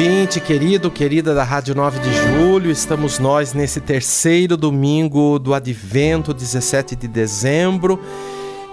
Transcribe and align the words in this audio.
Ouvinte, 0.00 0.40
querido, 0.40 0.90
querida 0.90 1.34
da 1.34 1.44
Rádio 1.44 1.74
9 1.74 1.98
de 1.98 2.10
Julho, 2.10 2.70
estamos 2.70 3.18
nós 3.18 3.52
nesse 3.52 3.82
terceiro 3.82 4.56
domingo 4.56 5.38
do 5.38 5.52
Advento, 5.52 6.32
17 6.32 6.96
de 6.96 7.06
dezembro, 7.06 8.00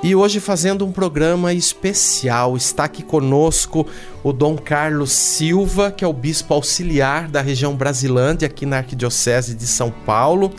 e 0.02 0.16
hoje 0.16 0.40
fazendo 0.40 0.86
um 0.86 0.92
programa 0.92 1.54
especial. 1.54 2.56
Está 2.56 2.86
aqui 2.86 3.04
conosco 3.04 3.86
o 4.24 4.32
Dom 4.32 4.56
Carlos 4.56 5.12
Silva, 5.12 5.92
que 5.92 6.06
é 6.06 6.08
o 6.08 6.14
bispo 6.14 6.54
auxiliar 6.54 7.28
da 7.28 7.42
região 7.42 7.76
Brasilândia, 7.76 8.46
aqui 8.46 8.66
na 8.66 8.78
Arquidiocese 8.78 9.54
de 9.54 9.68
São 9.68 9.92
Paulo. 9.92 10.54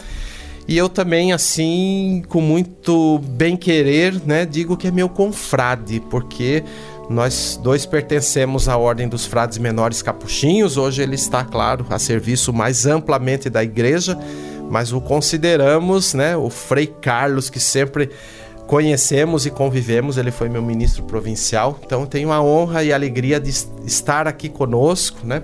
E 0.68 0.76
eu 0.76 0.90
também, 0.90 1.32
assim, 1.32 2.22
com 2.28 2.42
muito 2.42 3.20
bem 3.20 3.56
querer, 3.56 4.20
né, 4.26 4.44
digo 4.44 4.76
que 4.76 4.86
é 4.86 4.90
meu 4.90 5.08
confrade, 5.08 5.98
porque 6.10 6.62
nós 7.08 7.58
dois 7.62 7.86
pertencemos 7.86 8.68
à 8.68 8.76
Ordem 8.76 9.08
dos 9.08 9.24
Frades 9.24 9.56
Menores 9.56 10.02
Capuchinhos. 10.02 10.76
Hoje 10.76 11.02
ele 11.02 11.14
está, 11.14 11.42
claro, 11.42 11.86
a 11.88 11.98
serviço 11.98 12.52
mais 12.52 12.84
amplamente 12.84 13.48
da 13.48 13.64
igreja, 13.64 14.18
mas 14.70 14.92
o 14.92 15.00
consideramos, 15.00 16.12
né, 16.12 16.36
o 16.36 16.50
Frei 16.50 16.86
Carlos, 16.86 17.48
que 17.48 17.58
sempre 17.58 18.10
conhecemos 18.66 19.46
e 19.46 19.50
convivemos. 19.50 20.18
Ele 20.18 20.30
foi 20.30 20.50
meu 20.50 20.62
ministro 20.62 21.02
provincial. 21.04 21.80
Então 21.82 22.04
tenho 22.04 22.30
a 22.30 22.42
honra 22.42 22.84
e 22.84 22.92
a 22.92 22.94
alegria 22.94 23.40
de 23.40 23.50
estar 23.86 24.28
aqui 24.28 24.50
conosco, 24.50 25.26
né? 25.26 25.42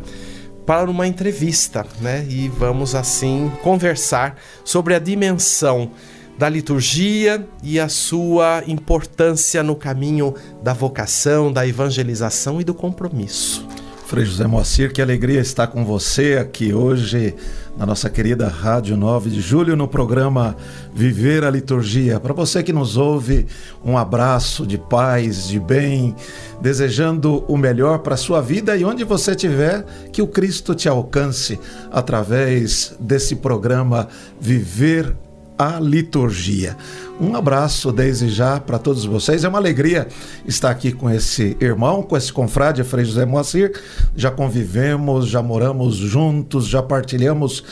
Para 0.66 0.90
uma 0.90 1.06
entrevista, 1.06 1.86
né? 2.00 2.26
E 2.28 2.48
vamos 2.48 2.94
assim 2.94 3.50
conversar 3.62 4.36
sobre 4.62 4.94
a 4.94 4.98
dimensão 4.98 5.90
da 6.38 6.48
liturgia 6.48 7.46
e 7.62 7.78
a 7.78 7.88
sua 7.88 8.62
importância 8.66 9.62
no 9.62 9.76
caminho 9.76 10.34
da 10.62 10.72
vocação, 10.72 11.52
da 11.52 11.66
evangelização 11.66 12.60
e 12.60 12.64
do 12.64 12.74
compromisso. 12.74 13.66
Frei 14.06 14.26
José 14.26 14.46
Moacir, 14.46 14.92
que 14.92 15.00
alegria 15.00 15.40
estar 15.40 15.66
com 15.66 15.82
você 15.82 16.36
aqui 16.36 16.74
hoje 16.74 17.34
na 17.76 17.86
nossa 17.86 18.10
querida 18.10 18.48
Rádio 18.48 18.98
9 18.98 19.30
de 19.30 19.40
Julho 19.40 19.74
no 19.74 19.88
programa 19.88 20.54
Viver 20.94 21.42
a 21.42 21.50
Liturgia. 21.50 22.20
Para 22.20 22.34
você 22.34 22.62
que 22.62 22.72
nos 22.72 22.98
ouve, 22.98 23.46
um 23.82 23.96
abraço 23.96 24.66
de 24.66 24.76
paz, 24.76 25.48
de 25.48 25.58
bem, 25.58 26.14
desejando 26.60 27.44
o 27.48 27.56
melhor 27.56 28.00
para 28.00 28.14
a 28.14 28.18
sua 28.18 28.42
vida 28.42 28.76
e 28.76 28.84
onde 28.84 29.04
você 29.04 29.30
estiver, 29.30 29.84
que 30.12 30.20
o 30.20 30.28
Cristo 30.28 30.74
te 30.74 30.88
alcance 30.88 31.58
através 31.90 32.94
desse 33.00 33.34
programa 33.34 34.06
Viver 34.38 35.16
a 35.58 35.78
liturgia. 35.80 36.76
Um 37.20 37.36
abraço 37.36 37.92
desde 37.92 38.28
já 38.28 38.58
para 38.58 38.78
todos 38.78 39.04
vocês. 39.04 39.44
É 39.44 39.48
uma 39.48 39.58
alegria 39.58 40.08
estar 40.46 40.70
aqui 40.70 40.92
com 40.92 41.08
esse 41.08 41.56
irmão, 41.60 42.02
com 42.02 42.16
esse 42.16 42.32
confrade, 42.32 42.82
Frei 42.82 43.04
José 43.04 43.24
Moacir. 43.24 43.80
Já 44.16 44.30
convivemos, 44.30 45.28
já 45.28 45.42
moramos 45.42 45.96
juntos, 45.96 46.66
já 46.66 46.82
partilhamos 46.82 47.62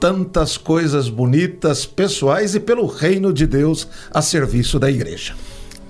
tantas 0.00 0.56
coisas 0.56 1.08
bonitas, 1.08 1.86
pessoais 1.86 2.56
e 2.56 2.60
pelo 2.60 2.86
reino 2.86 3.32
de 3.32 3.46
Deus 3.46 3.86
a 4.10 4.20
serviço 4.20 4.78
da 4.78 4.90
igreja. 4.90 5.34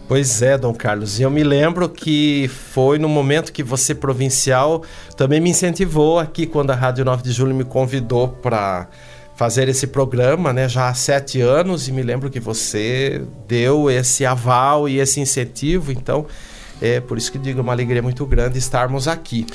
Pois 0.07 0.43
é, 0.43 0.59
Dom 0.59 0.75
Carlos. 0.75 1.19
E 1.19 1.23
eu 1.23 1.31
me 1.31 1.43
lembro 1.43 1.89
que 1.89 2.51
foi 2.73 2.99
no 2.99 3.09
momento 3.09 3.51
que 3.51 3.63
você, 3.63 3.95
provincial, 3.95 4.83
também 5.17 5.41
me 5.41 5.49
incentivou 5.49 6.19
aqui, 6.19 6.47
quando 6.47 6.71
a 6.71 6.75
Rádio 6.75 7.03
9 7.03 7.23
de 7.23 7.33
Julho 7.33 7.55
me 7.55 7.65
convidou 7.65 8.29
para 8.29 8.89
fazer 9.35 9.69
esse 9.69 9.87
programa, 9.87 10.53
né, 10.53 10.69
já 10.69 10.89
há 10.89 10.95
sete 10.95 11.41
anos, 11.41 11.89
e 11.89 11.93
me 11.93 12.03
lembro 12.03 12.31
que 12.31 12.41
você 12.41 13.23
deu 13.49 13.91
esse 13.91 14.25
aval 14.27 14.89
e 14.89 14.99
esse 14.99 15.21
incentivo, 15.21 15.91
então 15.91 16.27
é 16.81 17.01
por 17.01 17.17
isso 17.17 17.31
que 17.33 17.39
digo, 17.39 17.61
é 17.61 17.63
uma 17.63 17.73
alegria 17.73 18.03
muito 18.03 18.27
grande 18.27 18.59
estarmos 18.59 19.09
aqui. 19.09 19.47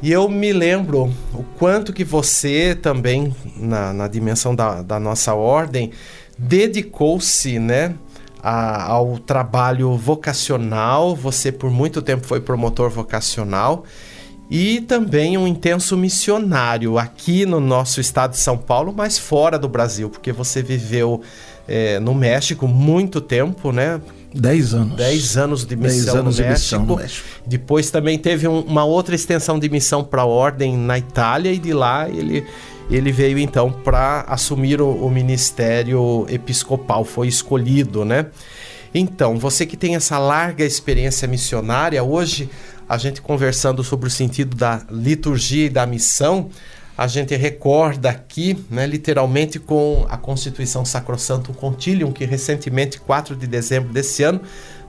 E 0.00 0.10
eu 0.10 0.28
me 0.28 0.52
lembro 0.52 1.12
o 1.32 1.44
quanto 1.58 1.92
que 1.92 2.02
você 2.02 2.74
também, 2.74 3.34
na, 3.56 3.92
na 3.92 4.08
dimensão 4.08 4.54
da, 4.54 4.82
da 4.82 4.98
nossa 4.98 5.34
ordem, 5.34 5.92
dedicou-se, 6.36 7.58
né, 7.58 7.94
ao 8.42 9.18
trabalho 9.18 9.96
vocacional. 9.96 11.14
Você 11.14 11.52
por 11.52 11.70
muito 11.70 12.02
tempo 12.02 12.26
foi 12.26 12.40
promotor 12.40 12.90
vocacional 12.90 13.84
e 14.54 14.82
também 14.82 15.38
um 15.38 15.46
intenso 15.46 15.96
missionário 15.96 16.98
aqui 16.98 17.46
no 17.46 17.58
nosso 17.58 18.02
estado 18.02 18.32
de 18.32 18.36
São 18.36 18.58
Paulo, 18.58 18.92
mas 18.94 19.16
fora 19.16 19.58
do 19.58 19.66
Brasil, 19.66 20.10
porque 20.10 20.30
você 20.30 20.62
viveu 20.62 21.22
é, 21.66 21.98
no 21.98 22.12
México 22.12 22.68
muito 22.68 23.18
tempo, 23.18 23.72
né? 23.72 23.98
Dez 24.34 24.74
anos. 24.74 24.94
Dez 24.94 25.38
anos 25.38 25.64
de 25.64 25.74
missão, 25.74 26.18
anos 26.18 26.38
no, 26.38 26.44
México. 26.44 26.68
De 26.68 26.80
missão 26.82 26.84
no 26.84 26.96
México. 26.96 27.26
Depois 27.46 27.90
também 27.90 28.18
teve 28.18 28.46
um, 28.46 28.60
uma 28.60 28.84
outra 28.84 29.14
extensão 29.14 29.58
de 29.58 29.70
missão 29.70 30.04
para 30.04 30.20
a 30.20 30.26
ordem 30.26 30.76
na 30.76 30.98
Itália 30.98 31.50
e 31.50 31.58
de 31.58 31.72
lá 31.72 32.06
ele, 32.10 32.44
ele 32.90 33.10
veio 33.10 33.38
então 33.38 33.72
para 33.72 34.26
assumir 34.28 34.82
o, 34.82 34.90
o 34.90 35.10
ministério 35.10 36.26
episcopal, 36.28 37.06
foi 37.06 37.26
escolhido, 37.26 38.04
né? 38.04 38.26
Então, 38.94 39.38
você 39.38 39.64
que 39.64 39.76
tem 39.78 39.94
essa 39.94 40.18
larga 40.18 40.62
experiência 40.64 41.26
missionária, 41.26 42.04
hoje 42.04 42.50
a 42.88 42.98
gente 42.98 43.20
conversando 43.20 43.82
sobre 43.82 44.08
o 44.08 44.10
sentido 44.10 44.56
da 44.56 44.82
liturgia 44.90 45.66
e 45.66 45.70
da 45.70 45.86
missão, 45.86 46.50
a 46.96 47.06
gente 47.06 47.34
recorda 47.34 48.10
aqui, 48.10 48.56
né, 48.70 48.86
literalmente, 48.86 49.58
com 49.58 50.06
a 50.08 50.16
Constituição 50.16 50.84
Sacrosanto 50.84 51.52
Concilium, 51.52 52.12
que 52.12 52.24
recentemente, 52.24 53.00
4 53.00 53.34
de 53.34 53.46
dezembro 53.46 53.92
desse 53.92 54.22
ano, 54.22 54.40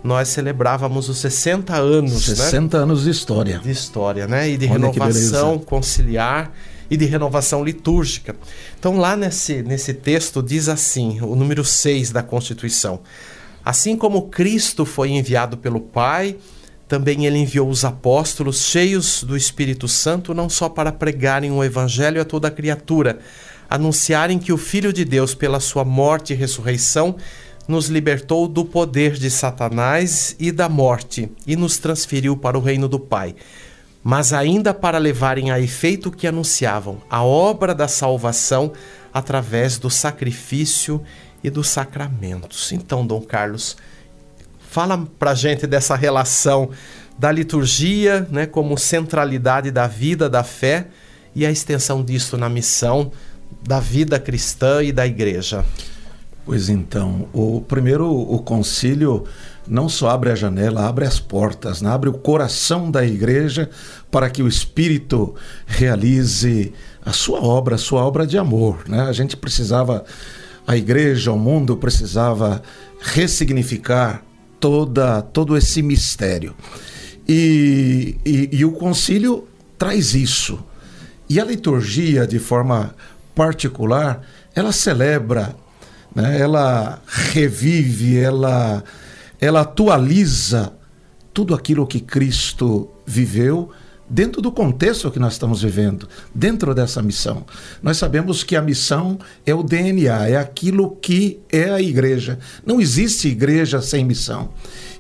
nós 0.04 0.28
celebrávamos 0.28 1.08
os 1.08 1.18
60 1.20 1.74
anos. 1.74 2.26
60 2.26 2.78
né? 2.78 2.84
anos 2.84 3.04
de 3.04 3.10
história. 3.10 3.60
De 3.60 3.72
história, 3.72 4.28
né? 4.28 4.50
E 4.50 4.58
de 4.58 4.66
Olha 4.66 4.74
renovação 4.74 5.58
conciliar 5.58 6.52
e 6.90 6.98
de 6.98 7.06
renovação 7.06 7.64
litúrgica. 7.64 8.36
Então, 8.78 8.98
lá 8.98 9.16
nesse, 9.16 9.64
nesse 9.64 9.94
texto, 9.94 10.44
diz 10.44 10.68
assim, 10.68 11.22
o 11.22 11.36
número 11.36 11.64
6 11.64 12.12
da 12.12 12.22
Constituição. 12.22 13.00
Assim 13.64 13.96
como 13.96 14.24
Cristo 14.24 14.86
foi 14.86 15.12
enviado 15.12 15.58
pelo 15.58 15.80
Pai 15.80 16.36
também 16.88 17.26
ele 17.26 17.38
enviou 17.38 17.70
os 17.70 17.86
apóstolos 17.86 18.64
cheios 18.66 19.24
do 19.24 19.36
Espírito 19.36 19.88
Santo, 19.88 20.34
não 20.34 20.50
só 20.50 20.70
para 20.70 20.92
pregarem 20.92 21.52
o 21.52 21.64
Evangelho 21.64 22.22
a 22.22 22.26
toda 22.26 22.52
criatura, 22.52 23.20
anunciarem 23.70 24.38
que 24.38 24.54
o 24.54 24.58
Filho 24.58 24.94
de 24.94 25.04
Deus, 25.04 25.34
pela 25.34 25.60
sua 25.60 25.84
morte 25.84 26.34
e 26.34 26.36
ressurreição, 26.36 27.16
nos 27.68 27.88
libertou 27.88 28.48
do 28.48 28.66
poder 28.66 29.14
de 29.14 29.30
Satanás 29.30 30.36
e 30.40 30.52
da 30.52 30.68
morte 30.68 31.30
e 31.48 31.56
nos 31.56 31.78
transferiu 31.78 32.36
para 32.36 32.58
o 32.58 32.62
reino 32.62 32.88
do 32.88 33.00
Pai. 33.00 33.36
Mas 34.04 34.34
ainda 34.34 34.74
para 34.74 34.98
levarem 34.98 35.50
a 35.50 35.60
efeito 35.60 36.10
o 36.10 36.12
que 36.12 36.28
anunciavam, 36.28 37.02
a 37.10 37.24
obra 37.24 37.74
da 37.74 37.88
salvação 37.88 38.74
através 39.14 39.78
do 39.78 39.90
sacrifício 39.90 41.02
e 41.42 41.50
dos 41.50 41.70
sacramentos. 41.70 42.72
Então, 42.74 43.08
Dom 43.08 43.22
Carlos, 43.22 43.78
Fala 44.74 45.08
pra 45.20 45.36
gente 45.36 45.68
dessa 45.68 45.96
relação 45.96 46.72
da 47.16 47.32
liturgia, 47.32 48.28
né, 48.32 48.48
como 48.48 48.76
centralidade 48.76 49.70
da 49.70 49.86
vida, 49.86 50.28
da 50.28 50.44
fé 50.44 50.88
e 51.36 51.46
a 51.46 51.52
extensão 51.52 52.04
disso 52.04 52.40
na 52.40 52.50
missão 52.50 53.12
da 53.62 53.80
vida 53.80 54.20
cristã 54.20 54.82
e 54.82 54.92
da 54.92 55.06
igreja. 55.06 55.64
Pois 56.44 56.70
então, 56.70 57.28
o 57.32 57.62
primeiro 57.62 58.10
o 58.12 58.40
concílio 58.40 59.26
não 59.68 59.88
só 59.88 60.10
abre 60.10 60.32
a 60.32 60.36
janela, 60.36 60.88
abre 60.88 61.06
as 61.06 61.20
portas, 61.20 61.80
né? 61.80 61.92
abre 61.92 62.10
o 62.10 62.14
coração 62.14 62.90
da 62.90 63.06
igreja 63.06 63.70
para 64.10 64.28
que 64.28 64.42
o 64.42 64.48
Espírito 64.48 65.36
realize 65.68 66.74
a 67.06 67.14
sua 67.14 67.44
obra, 67.44 67.76
a 67.76 67.78
sua 67.78 68.04
obra 68.04 68.26
de 68.26 68.40
amor. 68.40 68.90
Né? 68.90 69.02
A 69.02 69.12
gente 69.12 69.38
precisava, 69.38 70.04
a 70.66 70.76
igreja, 70.76 71.32
o 71.32 71.38
mundo 71.38 71.78
precisava 71.78 72.64
ressignificar 73.00 74.24
toda, 74.64 75.22
todo 75.22 75.58
esse 75.58 75.82
mistério. 75.82 76.56
E, 77.28 78.16
e, 78.26 78.50
e 78.54 78.64
o 78.64 78.72
concílio 78.72 79.46
traz 79.78 80.16
isso. 80.16 80.58
E 81.30 81.38
a 81.38 81.44
liturgia, 81.44 82.26
de 82.26 82.40
forma 82.40 82.96
particular, 83.36 84.26
ela 84.56 84.72
celebra, 84.72 85.54
né? 86.16 86.40
ela 86.40 87.02
revive, 87.06 88.18
ela, 88.18 88.82
ela 89.42 89.62
atualiza 89.62 90.72
tudo 91.34 91.54
aquilo 91.54 91.86
que 91.86 92.00
Cristo 92.00 92.90
viveu 93.06 93.70
dentro 94.14 94.44
do 94.44 94.52
contexto 94.52 95.10
que 95.10 95.18
nós 95.18 95.34
estamos 95.34 95.64
vivendo, 95.64 96.08
dentro 96.36 96.76
dessa 96.76 97.02
missão. 97.02 97.44
Nós 97.82 97.98
sabemos 97.98 98.44
que 98.44 98.56
a 98.56 98.62
missão 98.62 99.18
é 99.44 99.56
o 99.56 99.64
DNA, 99.64 100.30
é 100.30 100.36
aquilo 100.36 100.96
que 101.02 101.40
é 101.52 101.72
a 101.72 101.82
igreja. 101.82 102.38
Não 102.64 102.80
existe 102.80 103.28
igreja 103.28 103.82
sem 103.82 104.06
missão. 104.06 104.52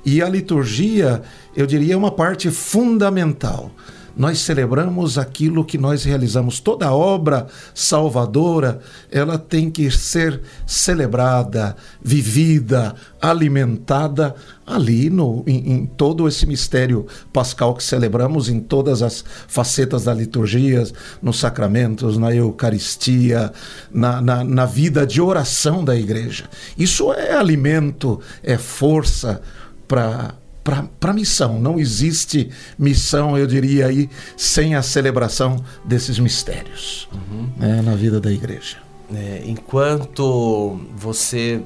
E 0.03 0.19
a 0.19 0.27
liturgia, 0.27 1.21
eu 1.55 1.67
diria, 1.67 1.93
é 1.93 1.97
uma 1.97 2.09
parte 2.09 2.49
fundamental 2.49 3.71
nós 4.15 4.39
celebramos 4.39 5.17
aquilo 5.17 5.65
que 5.65 5.77
nós 5.77 6.03
realizamos. 6.03 6.59
Toda 6.59 6.93
obra 6.93 7.47
salvadora, 7.73 8.79
ela 9.11 9.37
tem 9.37 9.71
que 9.71 9.89
ser 9.89 10.41
celebrada, 10.65 11.75
vivida, 12.01 12.93
alimentada 13.21 14.35
ali 14.65 15.09
no, 15.09 15.43
em, 15.47 15.73
em, 15.73 15.85
todo 15.85 16.27
esse 16.27 16.45
mistério 16.45 17.05
pascal 17.33 17.75
que 17.75 17.83
celebramos 17.83 18.47
em 18.47 18.59
todas 18.59 19.01
as 19.01 19.23
facetas 19.47 20.05
da 20.05 20.13
liturgia, 20.13 20.83
nos 21.21 21.39
sacramentos, 21.39 22.17
na 22.17 22.33
Eucaristia, 22.33 23.51
na, 23.91 24.21
na, 24.21 24.43
na 24.43 24.65
vida 24.65 25.05
de 25.05 25.21
oração 25.21 25.83
da 25.83 25.95
igreja. 25.95 26.45
Isso 26.77 27.11
é 27.13 27.33
alimento, 27.33 28.19
é 28.41 28.57
força 28.57 29.41
para 29.87 30.35
para 30.63 31.11
a 31.11 31.13
missão. 31.13 31.59
Não 31.59 31.79
existe 31.79 32.49
missão, 32.77 33.37
eu 33.37 33.45
diria 33.45 33.87
aí, 33.87 34.09
sem 34.37 34.75
a 34.75 34.81
celebração 34.81 35.63
desses 35.83 36.17
mistérios 36.19 37.09
uhum. 37.11 37.49
né, 37.57 37.81
na 37.81 37.95
vida 37.95 38.19
da 38.19 38.31
igreja. 38.31 38.77
É, 39.13 39.43
enquanto 39.45 40.79
você 40.95 41.61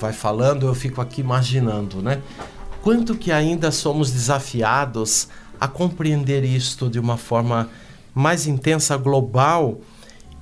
vai 0.00 0.12
falando, 0.12 0.66
eu 0.66 0.74
fico 0.74 1.00
aqui 1.00 1.20
imaginando, 1.20 2.00
né? 2.00 2.20
Quanto 2.82 3.14
que 3.14 3.30
ainda 3.30 3.70
somos 3.70 4.10
desafiados 4.10 5.28
a 5.60 5.66
compreender 5.68 6.44
isto 6.44 6.88
de 6.88 6.98
uma 6.98 7.16
forma 7.16 7.68
mais 8.14 8.46
intensa, 8.46 8.96
global, 8.96 9.80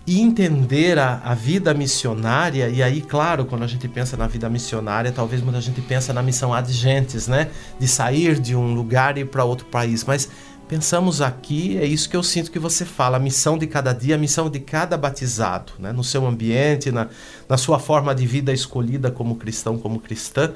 e 0.07 0.21
entender 0.21 0.99
a, 0.99 1.21
a, 1.25 1.35
vida 1.35 1.75
missionária, 1.75 2.69
e 2.69 2.81
aí, 2.81 3.01
claro, 3.01 3.45
quando 3.45 3.65
a 3.65 3.67
gente 3.67 3.89
pensa 3.89 4.17
na 4.17 4.29
vida 4.29 4.49
missionária, 4.49 5.11
talvez 5.11 5.43
muita 5.43 5.61
gente 5.61 5.81
pensa 5.81 6.13
na 6.13 6.23
missão 6.23 6.55
adigentes, 6.55 7.27
né? 7.27 7.51
De 7.77 7.89
sair 7.89 8.39
de 8.39 8.55
um 8.55 8.73
lugar 8.73 9.19
e 9.19 9.23
ir 9.23 9.25
para 9.25 9.43
outro 9.43 9.67
país. 9.67 10.05
Mas 10.05 10.29
pensamos 10.69 11.21
aqui, 11.21 11.77
é 11.77 11.85
isso 11.85 12.09
que 12.09 12.17
eu 12.17 12.23
sinto 12.23 12.53
que 12.53 12.59
você 12.59 12.85
fala, 12.85 13.17
a 13.17 13.21
missão 13.21 13.59
de 13.59 13.67
cada 13.67 13.93
dia, 13.93 14.15
a 14.15 14.19
missão 14.19 14.49
de 14.49 14.61
cada 14.61 14.97
batizado, 14.97 15.73
né? 15.77 15.91
No 15.91 16.05
seu 16.05 16.25
ambiente, 16.25 16.93
na, 16.93 17.09
na 17.49 17.57
sua 17.57 17.81
forma 17.81 18.15
de 18.15 18.25
vida 18.25 18.53
escolhida 18.53 19.11
como 19.11 19.35
cristão, 19.35 19.77
como 19.77 19.99
cristã. 19.99 20.53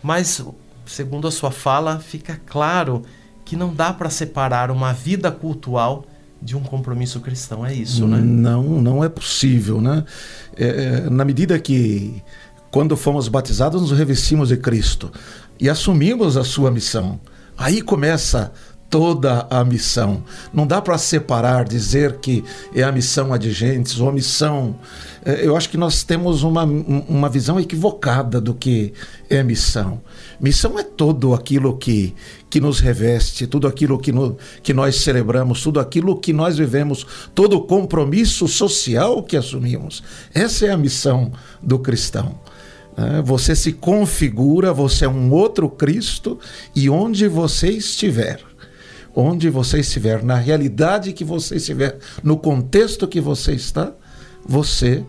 Mas, 0.00 0.40
segundo 0.86 1.26
a 1.26 1.32
sua 1.32 1.50
fala, 1.50 1.98
fica 1.98 2.40
claro 2.46 3.02
que 3.44 3.56
não 3.56 3.74
dá 3.74 3.92
para 3.92 4.10
separar 4.10 4.70
uma 4.70 4.92
vida 4.92 5.32
cultural 5.32 6.04
de 6.46 6.56
um 6.56 6.62
compromisso 6.62 7.18
cristão. 7.18 7.66
É 7.66 7.74
isso, 7.74 8.06
né? 8.06 8.20
Não, 8.20 8.62
não 8.80 9.02
é 9.02 9.08
possível, 9.08 9.80
né? 9.80 10.04
É, 10.56 10.66
é, 10.66 11.10
na 11.10 11.24
medida 11.24 11.58
que 11.58 12.22
quando 12.70 12.96
fomos 12.96 13.26
batizados 13.26 13.82
nos 13.82 13.90
revestimos 13.90 14.48
de 14.48 14.56
Cristo 14.56 15.10
e 15.58 15.68
assumimos 15.68 16.36
a 16.36 16.44
sua 16.44 16.70
missão, 16.70 17.18
aí 17.58 17.82
começa 17.82 18.52
toda 18.88 19.44
a 19.50 19.64
missão. 19.64 20.22
Não 20.54 20.68
dá 20.68 20.80
para 20.80 20.96
separar, 20.96 21.64
dizer 21.64 22.18
que 22.18 22.44
é 22.72 22.84
a 22.84 22.92
missão 22.92 23.32
adigentes 23.32 23.98
ou 23.98 24.08
a 24.08 24.12
missão. 24.12 24.76
É, 25.24 25.44
eu 25.44 25.56
acho 25.56 25.68
que 25.68 25.76
nós 25.76 26.04
temos 26.04 26.44
uma, 26.44 26.62
uma 26.62 27.28
visão 27.28 27.58
equivocada 27.58 28.40
do 28.40 28.54
que 28.54 28.92
é 29.28 29.42
missão. 29.42 30.00
Missão 30.40 30.78
é 30.78 30.82
todo 30.82 31.34
aquilo 31.34 31.76
que, 31.76 32.14
que 32.50 32.60
nos 32.60 32.80
reveste, 32.80 33.46
tudo 33.46 33.66
aquilo 33.66 33.98
que, 33.98 34.12
no, 34.12 34.36
que 34.62 34.74
nós 34.74 34.96
celebramos, 34.96 35.62
tudo 35.62 35.80
aquilo 35.80 36.16
que 36.16 36.32
nós 36.32 36.58
vivemos, 36.58 37.06
todo 37.34 37.54
o 37.54 37.62
compromisso 37.62 38.46
social 38.46 39.22
que 39.22 39.36
assumimos. 39.36 40.02
Essa 40.34 40.66
é 40.66 40.70
a 40.70 40.76
missão 40.76 41.32
do 41.62 41.78
cristão. 41.78 42.38
É, 42.96 43.22
você 43.22 43.54
se 43.54 43.72
configura, 43.72 44.72
você 44.72 45.04
é 45.04 45.08
um 45.08 45.30
outro 45.32 45.68
Cristo 45.68 46.38
e 46.74 46.88
onde 46.88 47.28
você 47.28 47.68
estiver 47.68 48.40
onde 49.18 49.48
você 49.48 49.80
estiver, 49.80 50.22
na 50.22 50.34
realidade 50.34 51.14
que 51.14 51.24
você 51.24 51.56
estiver, 51.56 51.98
no 52.22 52.36
contexto 52.36 53.08
que 53.08 53.18
você 53.18 53.52
está, 53.52 53.94
você 54.46 55.02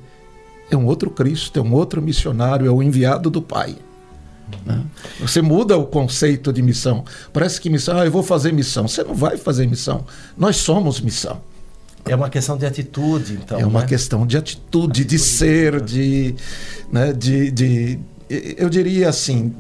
é 0.72 0.78
um 0.78 0.86
outro 0.86 1.12
Cristo, 1.12 1.60
é 1.60 1.62
um 1.62 1.74
outro 1.74 2.02
missionário, 2.02 2.68
é 2.68 2.72
o 2.72 2.82
enviado 2.82 3.30
do 3.30 3.42
Pai. 3.42 3.76
Né? 4.66 4.84
Você 5.20 5.42
muda 5.42 5.78
o 5.78 5.86
conceito 5.86 6.52
de 6.54 6.62
missão. 6.62 7.04
Parece 7.34 7.60
que 7.60 7.70
missão, 7.70 8.00
ah, 8.00 8.06
eu 8.06 8.12
vou 8.12 8.24
fazer 8.24 8.52
missão. 8.52 8.88
Você 8.88 9.04
não 9.04 9.16
vai 9.16 9.38
fazer 9.38 9.68
missão. 9.68 10.06
Nós 10.38 10.58
somos 10.58 11.02
missão. 11.02 11.42
É 12.06 12.16
uma 12.16 12.30
questão 12.30 12.58
de 12.58 12.66
atitude, 12.66 13.34
então. 13.34 13.60
É 13.60 13.66
uma 13.66 13.82
né? 13.82 13.86
questão 13.86 14.26
de 14.26 14.38
atitude, 14.38 14.68
atitude 14.68 15.06
de 15.06 15.20
ser, 15.20 15.82
de, 15.82 16.36
né, 16.92 17.12
de, 17.12 17.52
de. 17.52 18.00
Eu 18.30 18.70
diria 18.70 19.10
assim. 19.10 19.54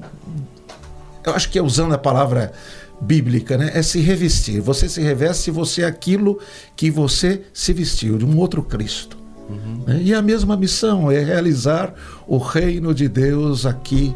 Eu 1.26 1.34
acho 1.34 1.50
que 1.50 1.60
é 1.60 1.62
usando 1.62 1.94
a 1.94 1.98
palavra 1.98 2.54
bíblica, 3.02 3.58
né? 3.58 3.72
É 3.74 3.82
se 3.82 4.00
revestir. 4.00 4.62
Você 4.62 4.88
se 4.88 5.02
reveste, 5.02 5.52
você 5.52 5.82
é 5.82 5.86
aquilo 5.86 6.40
que 6.76 6.90
você 6.90 7.42
se 7.54 7.74
vestiu, 7.74 8.18
de 8.18 8.26
um 8.26 8.38
outro 8.38 8.64
Cristo. 8.64 9.18
Uhum. 9.50 9.84
Né? 9.86 10.02
E 10.04 10.14
a 10.14 10.22
mesma 10.22 10.58
missão 10.58 11.12
é 11.12 11.24
realizar 11.24 11.94
o 12.26 12.38
reino 12.38 12.94
de 12.94 13.08
Deus 13.08 13.66
aqui, 13.66 14.16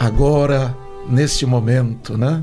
agora, 0.00 0.74
neste 1.06 1.44
momento, 1.44 2.16
né? 2.16 2.42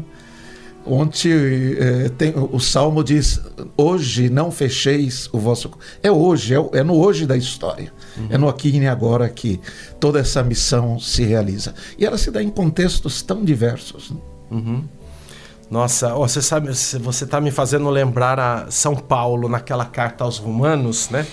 Onde 0.85 1.77
é, 1.79 2.09
tem, 2.09 2.33
o 2.35 2.59
Salmo 2.59 3.03
diz: 3.03 3.41
Hoje 3.75 4.29
não 4.29 4.51
fecheis 4.51 5.27
o 5.33 5.39
vosso. 5.39 5.69
É 6.01 6.09
hoje, 6.09 6.53
é, 6.53 6.69
é 6.79 6.83
no 6.83 6.95
hoje 6.95 7.25
da 7.25 7.35
história. 7.35 7.91
Uhum. 8.15 8.27
É 8.29 8.37
no 8.37 8.47
aqui 8.47 8.69
e 8.69 8.87
agora 8.87 9.27
que 9.27 9.59
toda 9.99 10.19
essa 10.19 10.41
missão 10.43 10.97
se 10.97 11.23
realiza. 11.23 11.73
E 11.97 12.05
ela 12.05 12.17
se 12.17 12.31
dá 12.31 12.41
em 12.41 12.49
contextos 12.49 13.21
tão 13.21 13.43
diversos. 13.43 14.11
Né? 14.11 14.17
Uhum. 14.51 14.83
Nossa, 15.69 16.15
oh, 16.15 16.25
você 16.25 16.41
sabe, 16.41 16.69
você 16.69 17.23
está 17.25 17.41
me 17.41 17.51
fazendo 17.51 17.89
lembrar 17.89 18.39
a 18.39 18.71
São 18.71 18.95
Paulo 18.95 19.49
naquela 19.49 19.83
carta 19.83 20.23
aos 20.23 20.37
Romanos, 20.37 21.09
né? 21.09 21.27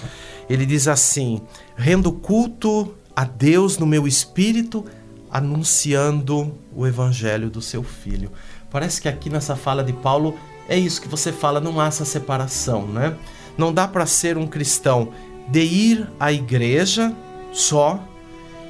Ele 0.50 0.66
diz 0.66 0.88
assim: 0.88 1.40
rendo 1.76 2.10
culto 2.10 2.92
a 3.14 3.22
Deus 3.22 3.78
no 3.78 3.86
meu 3.86 4.08
espírito, 4.08 4.84
anunciando 5.34 6.54
o 6.72 6.86
evangelho 6.86 7.50
do 7.50 7.60
seu 7.60 7.82
filho. 7.82 8.30
Parece 8.70 9.00
que 9.00 9.08
aqui 9.08 9.28
nessa 9.28 9.56
fala 9.56 9.82
de 9.82 9.92
Paulo 9.92 10.38
é 10.68 10.78
isso 10.78 11.02
que 11.02 11.08
você 11.08 11.32
fala, 11.32 11.60
não 11.60 11.80
há 11.80 11.88
essa 11.88 12.04
separação, 12.04 12.86
né? 12.86 13.16
Não 13.58 13.72
dá 13.72 13.88
para 13.88 14.06
ser 14.06 14.38
um 14.38 14.46
cristão 14.46 15.08
de 15.48 15.60
ir 15.60 16.08
à 16.20 16.32
igreja 16.32 17.12
só 17.52 18.00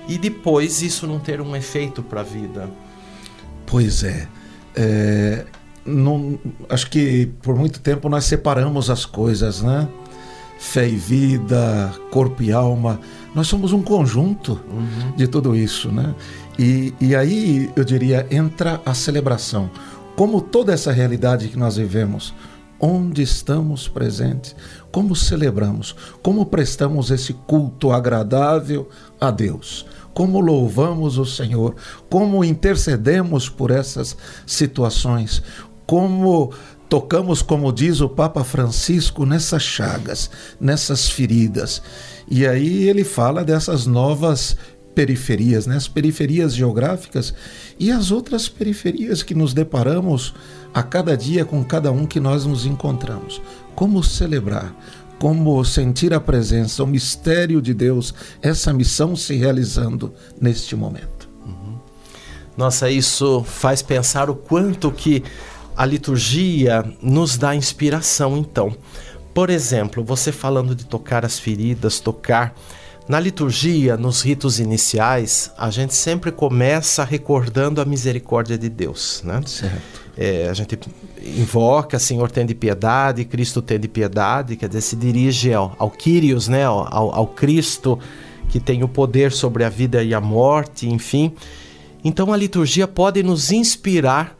e 0.09 0.17
depois 0.17 0.81
isso 0.81 1.07
não 1.07 1.21
ter 1.21 1.39
um 1.39 1.55
efeito 1.55 2.03
para 2.03 2.23
a 2.23 2.25
vida. 2.25 2.71
Pois 3.67 4.03
é. 4.03 4.27
É, 4.75 5.45
não, 5.85 6.39
acho 6.71 6.89
que 6.89 7.27
por 7.43 7.55
muito 7.57 7.79
tempo 7.81 8.09
nós 8.09 8.25
separamos 8.25 8.89
as 8.89 9.05
coisas, 9.05 9.61
né? 9.61 9.87
Fé 10.59 10.89
e 10.89 10.97
vida, 10.97 11.93
corpo 12.11 12.43
e 12.43 12.51
alma. 12.53 12.99
Nós 13.35 13.49
somos 13.49 13.73
um 13.73 13.83
conjunto 13.83 14.61
uhum. 14.71 15.13
de 15.17 15.27
tudo 15.27 15.55
isso, 15.55 15.91
né? 15.93 16.15
E, 16.59 16.95
e 17.01 17.15
aí 17.15 17.71
eu 17.77 17.85
diria 17.85 18.27
entra 18.31 18.81
a 18.85 18.95
celebração. 18.95 19.71
Como 20.17 20.41
toda 20.41 20.73
essa 20.73 20.93
realidade 20.93 21.49
que 21.49 21.59
nós 21.59 21.77
vivemos, 21.77 22.33
onde 22.79 23.23
estamos 23.23 23.89
presentes, 23.89 24.55
como 24.93 25.17
celebramos, 25.17 25.97
como 26.23 26.47
prestamos 26.47 27.11
esse 27.11 27.33
culto 27.33 27.91
agradável 27.91 28.89
a 29.21 29.31
Deus 29.31 29.87
como 30.15 30.41
louvamos 30.41 31.19
o 31.19 31.27
Senhor, 31.27 31.75
como 32.09 32.45
intercedemos 32.45 33.49
por 33.49 33.73
essas 33.73 34.17
situações, 34.47 35.43
como 35.85 36.53
tocamos, 36.89 37.43
como 37.43 37.73
diz 37.73 38.01
o 38.01 38.09
Papa 38.09 38.45
Francisco, 38.45 39.27
nessas 39.27 39.63
chagas, 39.63 40.31
nessas 40.61 41.11
feridas. 41.11 41.83
E 42.31 42.47
aí 42.47 42.89
ele 42.89 43.05
fala 43.05 43.45
dessas 43.45 43.85
novas 43.85 44.57
periferias, 44.95 45.67
né? 45.67 45.77
as 45.77 45.89
periferias 45.89 46.55
geográficas 46.55 47.35
e 47.79 47.91
as 47.91 48.11
outras 48.11 48.49
periferias 48.49 49.23
que 49.23 49.35
nos 49.35 49.53
deparamos 49.53 50.35
a 50.73 50.83
cada 50.83 51.17
dia 51.17 51.45
com 51.45 51.65
cada 51.65 51.91
um 51.91 52.07
que 52.07 52.21
nós 52.21 52.45
nos 52.47 52.65
encontramos. 52.67 53.41
Como 53.75 54.03
celebrar? 54.03 54.75
como 55.19 55.65
sentir 55.65 56.13
a 56.13 56.21
presença, 56.21 56.83
o 56.83 56.87
mistério 56.87 57.63
de 57.63 57.73
Deus, 57.73 58.13
essa 58.43 58.73
missão 58.73 59.17
se 59.17 59.35
realizando 59.37 60.13
neste 60.39 60.77
momento. 60.77 61.31
Uhum. 61.47 61.79
Nossa, 62.57 62.91
isso 62.91 63.43
faz 63.45 63.81
pensar 63.81 64.29
o 64.29 64.35
quanto 64.35 64.91
que 64.91 65.23
a 65.77 65.87
liturgia 65.87 66.85
nos 67.01 67.37
dá 67.37 67.55
inspiração, 67.55 68.37
então. 68.37 68.77
Por 69.33 69.51
exemplo, 69.51 70.05
você 70.05 70.31
falando 70.31 70.75
de 70.75 70.85
tocar 70.85 71.25
as 71.25 71.39
feridas, 71.39 71.99
tocar 72.01 72.55
Na 73.07 73.21
liturgia, 73.21 73.99
nos 73.99 74.23
ritos 74.23 74.59
iniciais, 74.59 75.53
a 75.59 75.71
gente 75.71 75.95
sempre 75.95 76.33
começa 76.33 77.05
recordando 77.05 77.81
a 77.81 77.85
misericórdia 77.85 78.57
de 78.57 78.71
Deus, 78.71 79.23
né? 79.23 79.43
Certo. 79.45 80.05
É, 80.17 80.49
a 80.49 80.55
gente 80.55 80.79
invoca, 81.23 81.99
Senhor 81.99 82.31
tem 82.31 82.47
de 82.47 82.55
piedade, 82.55 83.25
Cristo 83.25 83.61
tem 83.61 83.79
de 83.79 83.89
piedade, 83.89 84.57
quer 84.57 84.69
dizer, 84.69 84.81
se 84.81 84.97
dirige 84.97 85.53
ao, 85.53 85.75
ao 85.79 85.91
Kyrios, 85.91 86.49
né? 86.49 86.65
Ao, 86.65 87.15
ao 87.15 87.27
Cristo 87.27 87.99
que 88.49 88.61
tem 88.61 88.83
o 88.83 88.89
poder 88.89 89.33
sobre 89.33 89.65
a 89.65 89.69
vida 89.69 90.03
e 90.03 90.15
a 90.15 90.21
morte, 90.21 90.89
enfim. 90.89 91.35
Então 92.03 92.33
a 92.33 92.37
liturgia 92.37 92.87
pode 92.87 93.23
nos 93.23 93.51
inspirar 93.51 94.37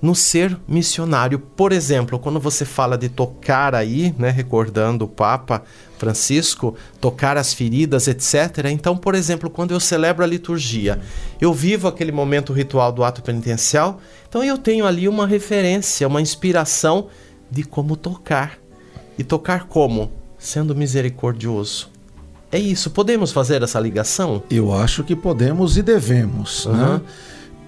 no 0.00 0.14
ser 0.14 0.56
missionário. 0.68 1.38
Por 1.38 1.72
exemplo, 1.72 2.18
quando 2.18 2.38
você 2.38 2.64
fala 2.64 2.98
de 2.98 3.08
tocar 3.08 3.74
aí, 3.74 4.14
né, 4.18 4.30
recordando 4.30 5.06
o 5.06 5.08
Papa 5.08 5.62
Francisco, 5.98 6.74
tocar 7.00 7.36
as 7.36 7.52
feridas, 7.52 8.08
etc. 8.08 8.66
Então, 8.70 8.96
por 8.96 9.14
exemplo, 9.14 9.50
quando 9.50 9.72
eu 9.72 9.80
celebro 9.80 10.22
a 10.22 10.26
liturgia, 10.26 11.00
eu 11.40 11.52
vivo 11.52 11.88
aquele 11.88 12.12
momento 12.12 12.52
ritual 12.52 12.92
do 12.92 13.04
ato 13.04 13.22
penitencial, 13.22 14.00
então 14.28 14.42
eu 14.44 14.58
tenho 14.58 14.86
ali 14.86 15.08
uma 15.08 15.26
referência, 15.26 16.06
uma 16.06 16.20
inspiração 16.20 17.08
de 17.50 17.62
como 17.62 17.96
tocar. 17.96 18.58
E 19.18 19.24
tocar 19.24 19.66
como? 19.66 20.12
Sendo 20.38 20.74
misericordioso. 20.74 21.90
É 22.52 22.58
isso, 22.58 22.90
podemos 22.90 23.32
fazer 23.32 23.62
essa 23.62 23.80
ligação? 23.80 24.42
Eu 24.50 24.72
acho 24.72 25.02
que 25.02 25.16
podemos 25.16 25.76
e 25.76 25.82
devemos, 25.82 26.66
uhum. 26.66 26.72
né? 26.72 27.00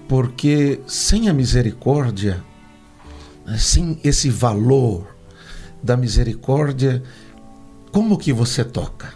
Porque 0.07 0.79
sem 0.87 1.29
a 1.29 1.33
misericórdia, 1.33 2.43
né, 3.45 3.57
sem 3.57 3.99
esse 4.03 4.29
valor 4.29 5.07
da 5.81 5.97
misericórdia, 5.97 7.03
como 7.91 8.17
que 8.17 8.31
você 8.31 8.63
toca? 8.63 9.13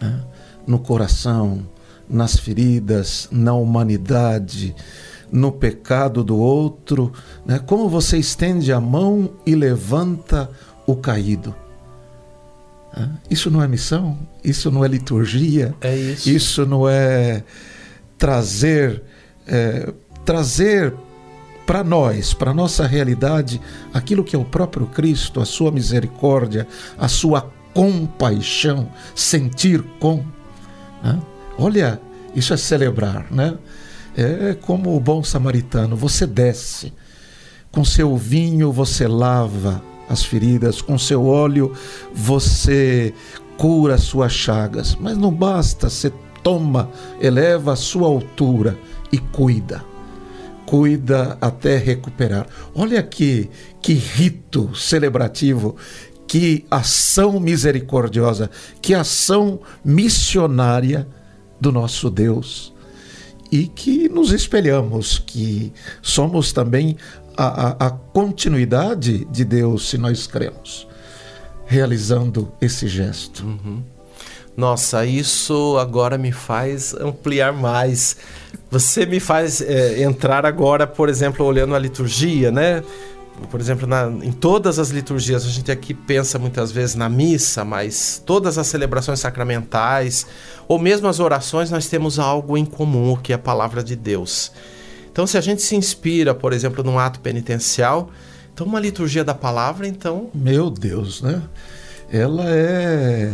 Né? 0.00 0.20
No 0.66 0.78
coração, 0.78 1.66
nas 2.08 2.38
feridas, 2.38 3.28
na 3.30 3.54
humanidade, 3.54 4.74
no 5.30 5.50
pecado 5.50 6.22
do 6.22 6.36
outro, 6.36 7.12
né? 7.44 7.58
como 7.58 7.88
você 7.88 8.18
estende 8.18 8.72
a 8.72 8.80
mão 8.80 9.30
e 9.46 9.54
levanta 9.54 10.50
o 10.86 10.94
caído. 10.96 11.54
Né? 12.96 13.10
Isso 13.30 13.50
não 13.50 13.62
é 13.62 13.68
missão, 13.68 14.18
isso 14.44 14.70
não 14.70 14.84
é 14.84 14.88
liturgia, 14.88 15.74
é 15.80 15.96
isso. 15.96 16.28
isso 16.28 16.66
não 16.66 16.88
é 16.88 17.42
trazer 18.18 19.02
é, 19.46 19.92
trazer 20.24 20.94
para 21.66 21.84
nós, 21.84 22.34
para 22.34 22.52
nossa 22.52 22.86
realidade, 22.86 23.60
aquilo 23.92 24.24
que 24.24 24.34
é 24.34 24.38
o 24.38 24.44
próprio 24.44 24.86
Cristo, 24.86 25.40
a 25.40 25.44
sua 25.44 25.70
misericórdia, 25.70 26.66
a 26.98 27.08
sua 27.08 27.50
compaixão, 27.72 28.88
sentir 29.14 29.82
com. 29.98 30.24
Né? 31.02 31.20
Olha, 31.58 32.00
isso 32.34 32.52
é 32.52 32.56
celebrar, 32.56 33.26
né? 33.30 33.56
É 34.16 34.54
como 34.60 34.94
o 34.94 35.00
bom 35.00 35.24
samaritano, 35.24 35.96
você 35.96 36.26
desce, 36.26 36.92
com 37.70 37.82
seu 37.82 38.14
vinho 38.16 38.70
você 38.70 39.08
lava 39.08 39.82
as 40.08 40.22
feridas, 40.22 40.82
com 40.82 40.98
seu 40.98 41.24
óleo 41.24 41.72
você 42.12 43.14
cura 43.56 43.94
as 43.94 44.02
suas 44.02 44.32
chagas, 44.32 44.94
mas 45.00 45.16
não 45.16 45.32
basta, 45.32 45.88
você 45.88 46.12
toma, 46.42 46.90
eleva 47.20 47.72
a 47.72 47.76
sua 47.76 48.06
altura 48.06 48.76
e 49.10 49.16
cuida. 49.16 49.91
Cuida 50.72 51.36
até 51.38 51.76
recuperar. 51.76 52.46
Olha 52.74 53.02
que, 53.02 53.50
que 53.82 53.92
rito 53.92 54.74
celebrativo, 54.74 55.76
que 56.26 56.64
ação 56.70 57.38
misericordiosa, 57.38 58.50
que 58.80 58.94
ação 58.94 59.60
missionária 59.84 61.06
do 61.60 61.70
nosso 61.70 62.08
Deus. 62.08 62.72
E 63.50 63.66
que 63.66 64.08
nos 64.08 64.32
espelhamos, 64.32 65.18
que 65.18 65.74
somos 66.00 66.54
também 66.54 66.96
a, 67.36 67.68
a, 67.68 67.88
a 67.88 67.90
continuidade 67.90 69.26
de 69.26 69.44
Deus, 69.44 69.90
se 69.90 69.98
nós 69.98 70.26
cremos, 70.26 70.88
realizando 71.66 72.50
esse 72.62 72.88
gesto. 72.88 73.44
Uhum. 73.44 73.82
Nossa, 74.56 75.06
isso 75.06 75.78
agora 75.78 76.18
me 76.18 76.30
faz 76.30 76.94
ampliar 76.94 77.52
mais. 77.52 78.16
Você 78.70 79.06
me 79.06 79.18
faz 79.18 79.60
é, 79.62 80.02
entrar 80.02 80.44
agora, 80.44 80.86
por 80.86 81.08
exemplo, 81.08 81.44
olhando 81.44 81.74
a 81.74 81.78
liturgia, 81.78 82.50
né? 82.50 82.82
Por 83.50 83.58
exemplo, 83.60 83.86
na, 83.86 84.08
em 84.22 84.30
todas 84.30 84.78
as 84.78 84.90
liturgias, 84.90 85.44
a 85.46 85.48
gente 85.48 85.72
aqui 85.72 85.94
pensa 85.94 86.38
muitas 86.38 86.70
vezes 86.70 86.94
na 86.94 87.08
missa, 87.08 87.64
mas 87.64 88.22
todas 88.24 88.58
as 88.58 88.66
celebrações 88.66 89.20
sacramentais, 89.20 90.26
ou 90.68 90.78
mesmo 90.78 91.08
as 91.08 91.18
orações, 91.18 91.70
nós 91.70 91.88
temos 91.88 92.18
algo 92.18 92.56
em 92.56 92.64
comum, 92.64 93.16
que 93.16 93.32
é 93.32 93.36
a 93.36 93.38
palavra 93.38 93.82
de 93.82 93.96
Deus. 93.96 94.52
Então, 95.10 95.26
se 95.26 95.36
a 95.38 95.40
gente 95.40 95.62
se 95.62 95.74
inspira, 95.74 96.34
por 96.34 96.52
exemplo, 96.52 96.84
num 96.84 96.98
ato 96.98 97.20
penitencial, 97.20 98.10
então 98.52 98.66
uma 98.66 98.78
liturgia 98.78 99.24
da 99.24 99.34
palavra, 99.34 99.88
então. 99.88 100.30
Meu 100.34 100.70
Deus, 100.70 101.22
né? 101.22 101.42
Ela 102.10 102.44
é 102.46 103.32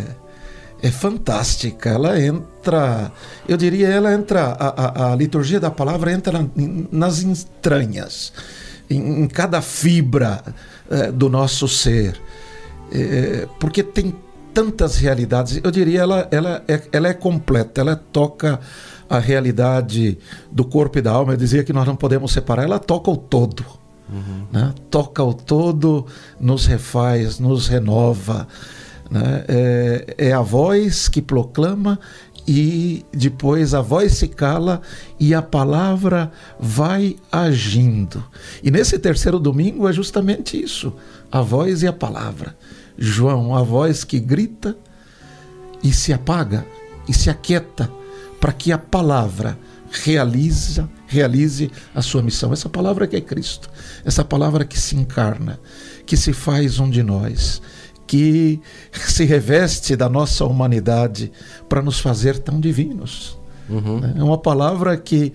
é 0.83 0.91
fantástica. 0.91 1.91
Ela 1.91 2.21
entra, 2.21 3.13
eu 3.49 3.57
diria, 3.57 3.89
ela 3.89 4.13
entra, 4.13 4.57
a, 4.59 5.09
a, 5.09 5.13
a 5.13 5.17
liturgia 5.17 5.61
da 5.61 5.71
palavra 5.71 6.13
entra 6.13 6.49
nas 6.91 7.23
entranhas, 7.23 8.33
em, 8.89 9.23
em 9.23 9.29
cada 9.29 9.61
fibra 9.61 10.43
é, 10.91 11.11
do 11.11 11.29
nosso 11.29 11.69
ser, 11.69 12.21
é, 12.93 13.47
porque 13.59 13.83
tem 13.83 14.15
tantas 14.55 14.97
realidades. 14.97 15.61
Eu 15.63 15.71
diria, 15.71 16.01
ela, 16.01 16.29
ela, 16.31 16.63
é, 16.67 16.83
ela 16.93 17.09
é 17.09 17.15
completa, 17.15 17.81
ela 17.81 17.97
toca 17.97 18.61
a 19.09 19.19
realidade 19.19 20.19
do 20.51 20.65
corpo 20.65 20.99
e 20.99 21.03
da 21.03 21.13
alma. 21.13 21.33
Eu 21.33 21.37
dizia 21.37 21.65
que 21.65 21.73
nós 21.73 21.87
não 21.87 21.97
podemos 21.97 22.33
separar, 22.33 22.65
ela 22.65 22.79
toca 22.79 23.11
o 23.11 23.17
todo. 23.17 23.65
Uhum. 24.11 24.47
Né? 24.51 24.75
Toca 24.91 25.23
o 25.23 25.35
todo, 25.35 26.07
nos 26.41 26.67
refaz, 26.67 27.39
nos 27.39 27.69
renova. 27.69 28.49
Né? 29.11 29.45
É, 29.49 30.15
é 30.19 30.33
a 30.33 30.43
voz 30.43 31.09
que 31.09 31.23
proclama 31.23 31.99
e 32.47 33.05
depois 33.13 33.75
a 33.75 33.83
voz 33.83 34.13
se 34.13 34.27
cala 34.27 34.81
e 35.21 35.35
a 35.35 35.43
palavra 35.43 36.33
vai 36.59 37.17
agindo. 37.31 38.25
E 38.63 38.71
nesse 38.71 38.99
terceiro 38.99 39.39
domingo 39.39 39.87
é 39.87 39.93
justamente 39.93 40.61
isso: 40.61 40.95
a 41.31 41.43
voz 41.43 41.83
e 41.83 41.87
a 41.87 41.93
palavra. 41.93 42.57
João, 42.97 43.55
a 43.55 43.63
voz 43.63 44.03
que 44.03 44.19
grita 44.19 44.77
e 45.85 45.93
se 45.93 46.13
apaga 46.13 46.67
e 47.07 47.13
se 47.13 47.31
aquieta 47.31 47.91
para 48.41 48.53
que 48.53 48.73
a 48.73 48.79
palavra 48.79 49.59
realiza, 49.91 50.89
realize 51.07 51.71
a 51.95 52.03
sua 52.03 52.23
missão. 52.23 52.53
Essa 52.53 52.69
palavra 52.69 53.07
que 53.07 53.17
é 53.17 53.21
Cristo, 53.21 53.71
essa 54.05 54.25
palavra 54.25 54.65
que 54.65 54.79
se 54.79 54.97
encarna, 54.97 55.61
que 56.07 56.17
se 56.17 56.33
faz 56.33 56.79
um 56.79 56.89
de 56.89 57.03
nós 57.03 57.61
que 58.09 58.59
se 58.91 59.25
reveste 59.25 59.95
da 59.95 60.09
nossa 60.09 60.45
humanidade 60.45 61.31
para 61.69 61.83
nos 61.83 62.01
fazer 62.01 62.39
tão 62.39 62.59
divinos. 62.59 63.39
Uhum. 63.69 64.01
É 64.17 64.25
uma 64.25 64.39
palavra 64.39 64.97
que 64.97 65.33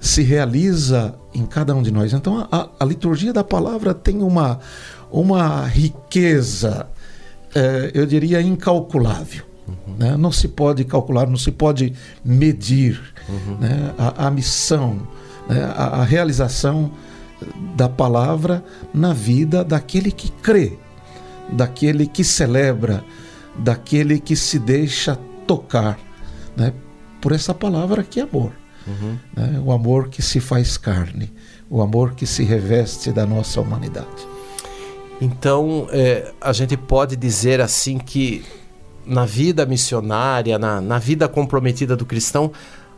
se 0.00 0.22
realiza 0.22 1.14
em 1.32 1.46
cada 1.46 1.74
um 1.74 1.82
de 1.82 1.92
nós. 1.92 2.12
Então, 2.12 2.46
a, 2.50 2.68
a 2.78 2.84
liturgia 2.84 3.32
da 3.32 3.44
palavra 3.44 3.94
tem 3.94 4.20
uma, 4.20 4.58
uma 5.10 5.64
riqueza, 5.66 6.88
é, 7.54 7.92
eu 7.94 8.04
diria, 8.04 8.42
incalculável. 8.42 9.44
Uhum. 9.68 9.94
Né? 9.96 10.16
Não 10.16 10.32
se 10.32 10.48
pode 10.48 10.84
calcular, 10.84 11.28
não 11.28 11.36
se 11.36 11.52
pode 11.52 11.94
medir 12.24 13.00
uhum. 13.28 13.58
né? 13.60 13.94
a, 13.96 14.26
a, 14.26 14.30
missão, 14.32 15.06
né? 15.48 15.62
a, 15.76 16.00
a 16.00 16.04
realização 16.04 16.90
da 17.76 17.88
palavra 17.88 18.64
na 18.92 19.12
vida 19.12 19.62
daquele 19.62 20.10
que 20.10 20.28
crê 20.28 20.76
daquele 21.52 22.06
que 22.06 22.24
celebra, 22.24 23.04
daquele 23.56 24.20
que 24.20 24.36
se 24.36 24.58
deixa 24.58 25.16
tocar, 25.46 25.98
né? 26.56 26.72
Por 27.20 27.32
essa 27.32 27.52
palavra 27.52 28.02
que 28.02 28.20
é 28.20 28.22
amor, 28.22 28.52
uhum. 28.86 29.18
né? 29.36 29.60
o 29.64 29.72
amor 29.72 30.08
que 30.08 30.22
se 30.22 30.38
faz 30.38 30.76
carne, 30.76 31.32
o 31.68 31.82
amor 31.82 32.14
que 32.14 32.26
se 32.26 32.44
reveste 32.44 33.10
da 33.10 33.26
nossa 33.26 33.60
humanidade. 33.60 34.26
Então, 35.20 35.88
é, 35.90 36.32
a 36.40 36.52
gente 36.52 36.76
pode 36.76 37.16
dizer 37.16 37.60
assim 37.60 37.98
que 37.98 38.44
na 39.04 39.24
vida 39.24 39.66
missionária, 39.66 40.58
na, 40.58 40.80
na 40.80 40.98
vida 40.98 41.26
comprometida 41.26 41.96
do 41.96 42.06
cristão, 42.06 42.52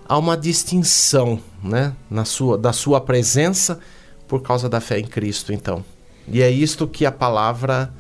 há 0.07 0.19
uma 0.19 0.37
distinção 0.37 1.41
né, 1.63 1.95
na 2.11 2.25
sua, 2.25 2.59
da 2.59 2.73
sua 2.73 3.01
presença 3.01 3.79
por 4.27 4.43
causa 4.43 4.69
da 4.69 4.81
fé 4.81 4.99
em 4.99 5.07
Cristo, 5.07 5.53
então. 5.53 5.85
E 6.29 6.43
é 6.43 6.51
isto 6.51 6.87
que 6.87 7.07
a 7.07 7.13
palavra 7.13 7.93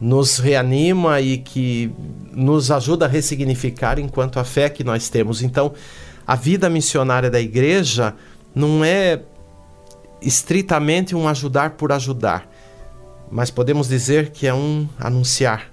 nos 0.00 0.38
reanima 0.38 1.20
e 1.20 1.38
que 1.38 1.90
nos 2.32 2.70
ajuda 2.70 3.06
a 3.06 3.08
ressignificar 3.08 3.98
enquanto 3.98 4.38
a 4.38 4.44
fé 4.44 4.68
que 4.68 4.84
nós 4.84 5.08
temos. 5.08 5.42
Então, 5.42 5.72
a 6.26 6.36
vida 6.36 6.70
missionária 6.70 7.30
da 7.30 7.40
igreja 7.40 8.14
não 8.54 8.84
é 8.84 9.20
estritamente 10.20 11.14
um 11.14 11.28
ajudar 11.28 11.70
por 11.70 11.92
ajudar, 11.92 12.48
mas 13.30 13.50
podemos 13.50 13.88
dizer 13.88 14.30
que 14.30 14.46
é 14.46 14.54
um 14.54 14.88
anunciar, 14.98 15.72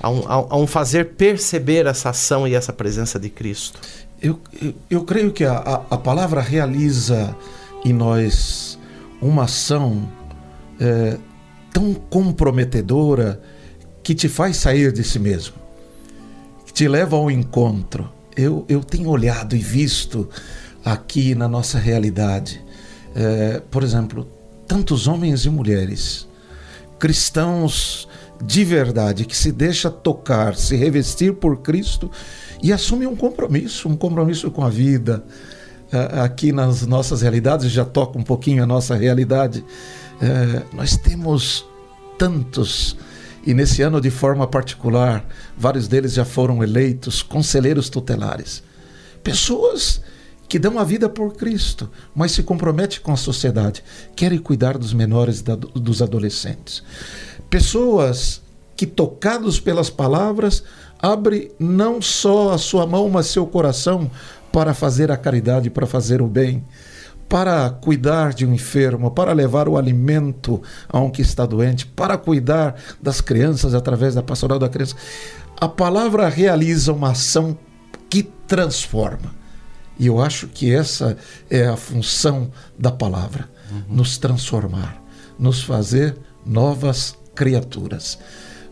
a 0.00 0.10
um, 0.10 0.22
a 0.28 0.56
um 0.56 0.66
fazer 0.66 1.14
perceber 1.14 1.86
essa 1.86 2.10
ação 2.10 2.46
e 2.46 2.54
essa 2.54 2.72
presença 2.72 3.18
de 3.18 3.30
Cristo? 3.30 3.80
Eu, 4.20 4.38
eu, 4.60 4.74
eu 4.90 5.04
creio 5.04 5.32
que 5.32 5.44
a, 5.44 5.56
a, 5.90 5.98
palavra 5.98 6.40
realiza 6.40 7.36
em 7.84 7.92
nós 7.92 8.78
uma 9.20 9.44
ação 9.44 10.08
é, 10.80 11.18
tão 11.72 11.94
comprometedora 11.94 13.40
que 14.06 14.14
te 14.14 14.28
faz 14.28 14.58
sair 14.58 14.92
de 14.92 15.02
si 15.02 15.18
mesmo, 15.18 15.56
que 16.64 16.72
te 16.72 16.86
leva 16.86 17.16
ao 17.16 17.28
encontro. 17.28 18.08
Eu, 18.36 18.64
eu 18.68 18.84
tenho 18.84 19.08
olhado 19.08 19.56
e 19.56 19.58
visto 19.58 20.28
aqui 20.84 21.34
na 21.34 21.48
nossa 21.48 21.76
realidade, 21.76 22.64
é, 23.16 23.60
por 23.68 23.82
exemplo, 23.82 24.24
tantos 24.64 25.08
homens 25.08 25.44
e 25.44 25.50
mulheres, 25.50 26.28
cristãos 27.00 28.06
de 28.40 28.64
verdade, 28.64 29.24
que 29.24 29.36
se 29.36 29.50
deixa 29.50 29.90
tocar, 29.90 30.54
se 30.54 30.76
revestir 30.76 31.32
por 31.32 31.56
Cristo 31.62 32.08
e 32.62 32.72
assume 32.72 33.08
um 33.08 33.16
compromisso, 33.16 33.88
um 33.88 33.96
compromisso 33.96 34.52
com 34.52 34.62
a 34.62 34.70
vida. 34.70 35.24
É, 35.90 36.20
aqui 36.20 36.52
nas 36.52 36.86
nossas 36.86 37.22
realidades, 37.22 37.72
já 37.72 37.84
toca 37.84 38.16
um 38.16 38.22
pouquinho 38.22 38.62
a 38.62 38.66
nossa 38.66 38.94
realidade, 38.94 39.64
é, 40.22 40.62
nós 40.72 40.96
temos 40.96 41.66
tantos, 42.16 42.96
e 43.46 43.54
nesse 43.54 43.80
ano 43.80 44.00
de 44.00 44.10
forma 44.10 44.44
particular, 44.44 45.24
vários 45.56 45.86
deles 45.86 46.12
já 46.14 46.24
foram 46.24 46.64
eleitos 46.64 47.22
conselheiros 47.22 47.88
tutelares. 47.88 48.60
Pessoas 49.22 50.02
que 50.48 50.58
dão 50.58 50.78
a 50.78 50.84
vida 50.84 51.08
por 51.08 51.34
Cristo, 51.34 51.88
mas 52.14 52.32
se 52.32 52.42
comprometem 52.42 53.00
com 53.00 53.12
a 53.12 53.16
sociedade, 53.16 53.84
querem 54.16 54.38
cuidar 54.38 54.76
dos 54.76 54.92
menores 54.92 55.40
e 55.40 55.78
dos 55.78 56.02
adolescentes. 56.02 56.82
Pessoas 57.48 58.42
que, 58.76 58.86
tocados 58.86 59.60
pelas 59.60 59.90
palavras, 59.90 60.64
abre 60.98 61.52
não 61.58 62.02
só 62.02 62.52
a 62.52 62.58
sua 62.58 62.86
mão, 62.86 63.08
mas 63.08 63.26
seu 63.26 63.46
coração 63.46 64.10
para 64.52 64.74
fazer 64.74 65.10
a 65.10 65.16
caridade, 65.16 65.70
para 65.70 65.86
fazer 65.86 66.20
o 66.20 66.26
bem, 66.26 66.64
para 67.28 67.70
cuidar 67.70 68.32
de 68.32 68.46
um 68.46 68.54
enfermo, 68.54 69.10
para 69.10 69.32
levar 69.32 69.68
o 69.68 69.76
alimento 69.76 70.62
a 70.88 71.00
um 71.00 71.10
que 71.10 71.22
está 71.22 71.44
doente, 71.44 71.86
para 71.86 72.16
cuidar 72.16 72.76
das 73.02 73.20
crianças 73.20 73.74
através 73.74 74.14
da 74.14 74.22
pastoral 74.22 74.58
da 74.58 74.68
criança. 74.68 74.96
A 75.60 75.68
palavra 75.68 76.28
realiza 76.28 76.92
uma 76.92 77.10
ação 77.10 77.58
que 78.08 78.22
transforma. 78.22 79.34
E 79.98 80.06
eu 80.06 80.20
acho 80.20 80.46
que 80.48 80.72
essa 80.72 81.16
é 81.50 81.66
a 81.66 81.76
função 81.76 82.50
da 82.78 82.92
palavra: 82.92 83.48
uhum. 83.70 83.96
nos 83.96 84.18
transformar, 84.18 85.02
nos 85.38 85.62
fazer 85.62 86.16
novas 86.44 87.16
criaturas. 87.34 88.18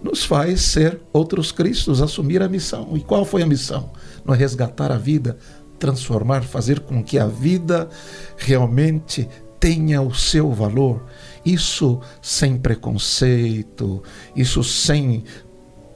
Nos 0.03 0.23
faz 0.23 0.61
ser 0.61 1.01
outros 1.15 1.51
Cristos, 1.51 2.03
assumir 2.03 2.43
a 2.43 2.49
missão. 2.49 2.95
E 2.95 3.01
qual 3.01 3.25
foi 3.25 3.43
a 3.43 3.47
missão? 3.47 3.91
No 4.23 4.35
resgatar 4.35 4.93
a 4.93 4.99
vida, 4.99 5.39
transformar, 5.78 6.43
fazer 6.43 6.81
com 6.81 7.02
que 7.02 7.19
a 7.19 7.26
vida 7.26 7.88
realmente 8.37 9.28
tenha 9.61 10.02
o 10.02 10.14
seu 10.14 10.52
valor. 10.52 11.04
Isso 11.45 12.00
sem 12.21 12.57
preconceito, 12.57 14.02
isso 14.35 14.62
sem 14.62 15.25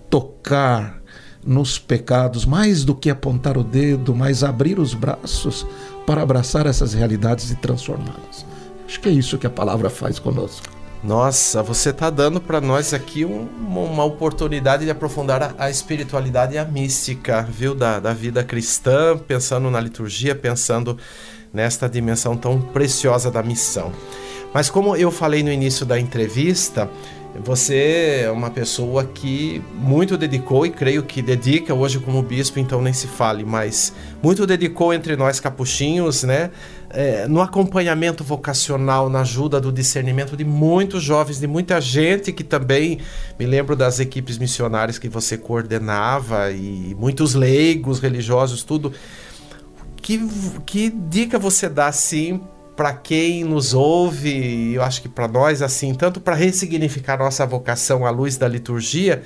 tocar 0.08 1.02
nos 1.44 1.78
pecados, 1.78 2.44
mais 2.44 2.84
do 2.84 2.94
que 2.94 3.10
apontar 3.10 3.56
o 3.56 3.64
dedo, 3.64 4.14
mas 4.14 4.44
abrir 4.44 4.78
os 4.78 4.94
braços 4.94 5.66
para 6.06 6.22
abraçar 6.22 6.66
essas 6.66 6.94
realidades 6.94 7.50
e 7.50 7.56
transformá-las. 7.56 8.44
Acho 8.86 9.00
que 9.00 9.08
é 9.08 9.12
isso 9.12 9.38
que 9.38 9.46
a 9.46 9.50
palavra 9.50 9.90
faz 9.90 10.18
conosco. 10.18 10.77
Nossa, 11.02 11.62
você 11.62 11.90
está 11.90 12.10
dando 12.10 12.40
para 12.40 12.60
nós 12.60 12.92
aqui 12.92 13.24
um, 13.24 13.48
uma 13.60 14.04
oportunidade 14.04 14.84
de 14.84 14.90
aprofundar 14.90 15.42
a, 15.42 15.54
a, 15.56 15.70
espiritualidade 15.70 16.54
e 16.54 16.58
a 16.58 16.64
mística, 16.64 17.42
viu, 17.48 17.72
da, 17.72 18.00
da 18.00 18.12
vida 18.12 18.42
cristã, 18.42 19.16
pensando 19.16 19.70
na 19.70 19.80
liturgia, 19.80 20.34
pensando 20.34 20.98
nesta 21.52 21.88
dimensão 21.88 22.36
tão 22.36 22.60
preciosa 22.60 23.30
da 23.30 23.44
missão. 23.44 23.92
Mas 24.52 24.68
como 24.68 24.96
eu 24.96 25.10
falei 25.10 25.42
no 25.42 25.52
início 25.52 25.86
da 25.86 26.00
entrevista, 26.00 26.90
você 27.36 28.22
é 28.24 28.30
uma 28.30 28.50
pessoa 28.50 29.04
que 29.04 29.62
muito 29.74 30.16
dedicou 30.16 30.64
e 30.64 30.70
creio 30.70 31.02
que 31.02 31.20
dedica 31.20 31.74
hoje 31.74 31.98
como 32.00 32.22
bispo, 32.22 32.58
então 32.58 32.80
nem 32.80 32.92
se 32.92 33.06
fale, 33.06 33.44
mas 33.44 33.92
muito 34.22 34.46
dedicou 34.46 34.92
entre 34.92 35.14
nós 35.14 35.38
capuchinhos, 35.38 36.22
né? 36.24 36.50
É, 36.90 37.28
no 37.28 37.42
acompanhamento 37.42 38.24
vocacional, 38.24 39.10
na 39.10 39.20
ajuda 39.20 39.60
do 39.60 39.70
discernimento 39.70 40.36
de 40.36 40.44
muitos 40.44 41.02
jovens, 41.02 41.38
de 41.38 41.46
muita 41.46 41.80
gente 41.80 42.32
que 42.32 42.42
também 42.42 42.98
me 43.38 43.44
lembro 43.44 43.76
das 43.76 44.00
equipes 44.00 44.38
missionárias 44.38 44.98
que 44.98 45.08
você 45.08 45.36
coordenava 45.36 46.50
e 46.50 46.96
muitos 46.98 47.34
leigos 47.34 48.00
religiosos, 48.00 48.62
tudo. 48.64 48.92
Que, 50.00 50.26
que 50.64 50.88
dica 50.88 51.38
você 51.38 51.68
dá 51.68 51.88
assim 51.88 52.40
para 52.78 52.92
quem 52.92 53.42
nos 53.42 53.74
ouve, 53.74 54.74
eu 54.74 54.84
acho 54.84 55.02
que 55.02 55.08
para 55.08 55.26
nós, 55.26 55.62
assim, 55.62 55.92
tanto 55.92 56.20
para 56.20 56.36
ressignificar 56.36 57.18
nossa 57.18 57.44
vocação 57.44 58.06
à 58.06 58.10
luz 58.10 58.36
da 58.36 58.46
liturgia, 58.46 59.24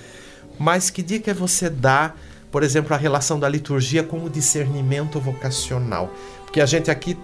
mas 0.58 0.88
que 0.88 1.02
dica 1.02 1.34
você 1.34 1.68
dá, 1.68 2.14
por 2.50 2.62
exemplo, 2.62 2.94
a 2.94 2.96
relação 2.96 3.38
da 3.38 3.46
liturgia 3.46 4.02
com 4.02 4.24
o 4.24 4.30
discernimento 4.30 5.20
vocacional? 5.20 6.10
Porque 6.46 6.62
a 6.62 6.64
gente 6.64 6.90
aqui, 6.90 7.14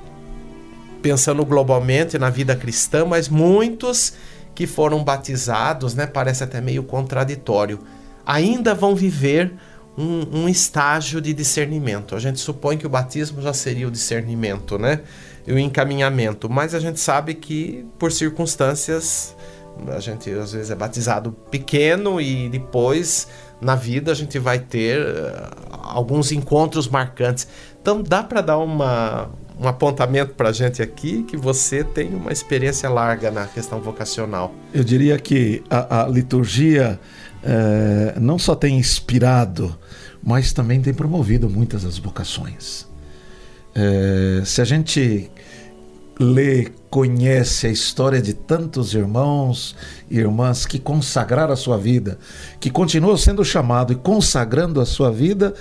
pensando 1.00 1.42
globalmente 1.46 2.18
na 2.18 2.28
vida 2.28 2.54
cristã, 2.54 3.06
mas 3.06 3.30
muitos 3.30 4.12
que 4.54 4.66
foram 4.66 5.02
batizados, 5.02 5.94
né, 5.94 6.06
parece 6.06 6.44
até 6.44 6.60
meio 6.60 6.82
contraditório, 6.82 7.80
ainda 8.26 8.74
vão 8.74 8.94
viver 8.94 9.54
um, 9.96 10.42
um 10.42 10.48
estágio 10.48 11.22
de 11.22 11.32
discernimento. 11.32 12.14
A 12.14 12.20
gente 12.20 12.38
supõe 12.38 12.76
que 12.76 12.86
o 12.86 12.90
batismo 12.90 13.40
já 13.40 13.54
seria 13.54 13.88
o 13.88 13.90
discernimento, 13.90 14.78
né? 14.78 15.00
O 15.52 15.58
encaminhamento. 15.58 16.48
Mas 16.48 16.74
a 16.74 16.80
gente 16.80 17.00
sabe 17.00 17.34
que, 17.34 17.86
por 17.98 18.12
circunstâncias, 18.12 19.34
a 19.88 20.00
gente 20.00 20.30
às 20.30 20.52
vezes 20.52 20.70
é 20.70 20.74
batizado 20.74 21.32
pequeno 21.50 22.20
e 22.20 22.48
depois 22.48 23.28
na 23.60 23.74
vida 23.74 24.10
a 24.10 24.14
gente 24.14 24.38
vai 24.38 24.58
ter 24.58 25.00
uh, 25.00 25.48
alguns 25.70 26.32
encontros 26.32 26.88
marcantes. 26.88 27.46
Então 27.80 28.02
dá 28.02 28.22
para 28.22 28.40
dar 28.40 28.58
uma, 28.58 29.30
um 29.58 29.66
apontamento 29.66 30.34
para 30.34 30.48
a 30.48 30.52
gente 30.52 30.82
aqui 30.82 31.22
que 31.22 31.36
você 31.36 31.82
tem 31.82 32.14
uma 32.14 32.32
experiência 32.32 32.88
larga 32.88 33.30
na 33.30 33.46
questão 33.46 33.80
vocacional. 33.80 34.52
Eu 34.72 34.84
diria 34.84 35.18
que 35.18 35.62
a, 35.70 36.02
a 36.02 36.08
liturgia 36.08 36.98
é, 37.42 38.14
não 38.20 38.38
só 38.38 38.54
tem 38.54 38.78
inspirado, 38.78 39.76
mas 40.22 40.52
também 40.52 40.80
tem 40.80 40.92
promovido 40.92 41.48
muitas 41.48 41.82
das 41.82 41.98
vocações. 41.98 42.86
É, 43.74 44.42
se 44.44 44.60
a 44.60 44.64
gente 44.64 45.30
lê, 46.18 46.68
conhece 46.90 47.66
a 47.66 47.70
história 47.70 48.20
de 48.20 48.34
tantos 48.34 48.92
irmãos 48.92 49.76
e 50.10 50.18
irmãs 50.18 50.66
que 50.66 50.78
consagraram 50.78 51.52
a 51.52 51.56
sua 51.56 51.78
vida, 51.78 52.18
que 52.58 52.70
continuam 52.70 53.16
sendo 53.16 53.44
chamados 53.44 53.96
e 53.96 54.00
consagrando 54.00 54.80
a 54.80 54.86
sua 54.86 55.12
vida, 55.12 55.54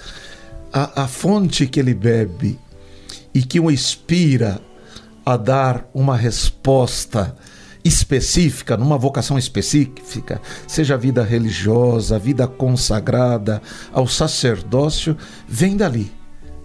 a, 0.74 1.04
a 1.04 1.08
fonte 1.08 1.68
que 1.68 1.80
ele 1.80 1.94
bebe 1.94 2.58
e 3.34 3.42
que 3.42 3.60
o 3.60 3.70
inspira 3.70 4.60
a 5.26 5.38
dar 5.38 5.88
uma 5.94 6.16
resposta 6.16 7.36
específica, 7.84 8.76
numa 8.76 8.98
vocação 8.98 9.38
específica, 9.38 10.42
seja 10.68 10.96
a 10.96 10.98
vida 10.98 11.24
religiosa, 11.24 12.16
a 12.16 12.20
vida 12.20 12.48
consagrada 12.48 13.62
ao 13.94 14.08
sacerdócio, 14.08 15.16
vem 15.48 15.78
dali, 15.78 16.12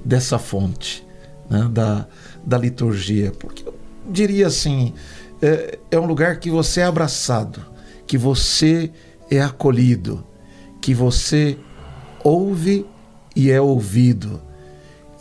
dessa 0.04 0.38
fonte, 0.38 1.06
né, 1.48 1.68
da, 1.70 2.06
da 2.44 2.58
liturgia. 2.58 3.32
Porque 3.38 3.64
diria 4.08 4.46
assim: 4.46 4.92
é, 5.40 5.78
é 5.90 5.98
um 5.98 6.06
lugar 6.06 6.38
que 6.38 6.50
você 6.50 6.80
é 6.80 6.84
abraçado, 6.84 7.64
que 8.06 8.16
você 8.16 8.90
é 9.30 9.40
acolhido, 9.40 10.24
que 10.80 10.94
você 10.94 11.58
ouve 12.22 12.86
e 13.34 13.50
é 13.50 13.60
ouvido. 13.60 14.40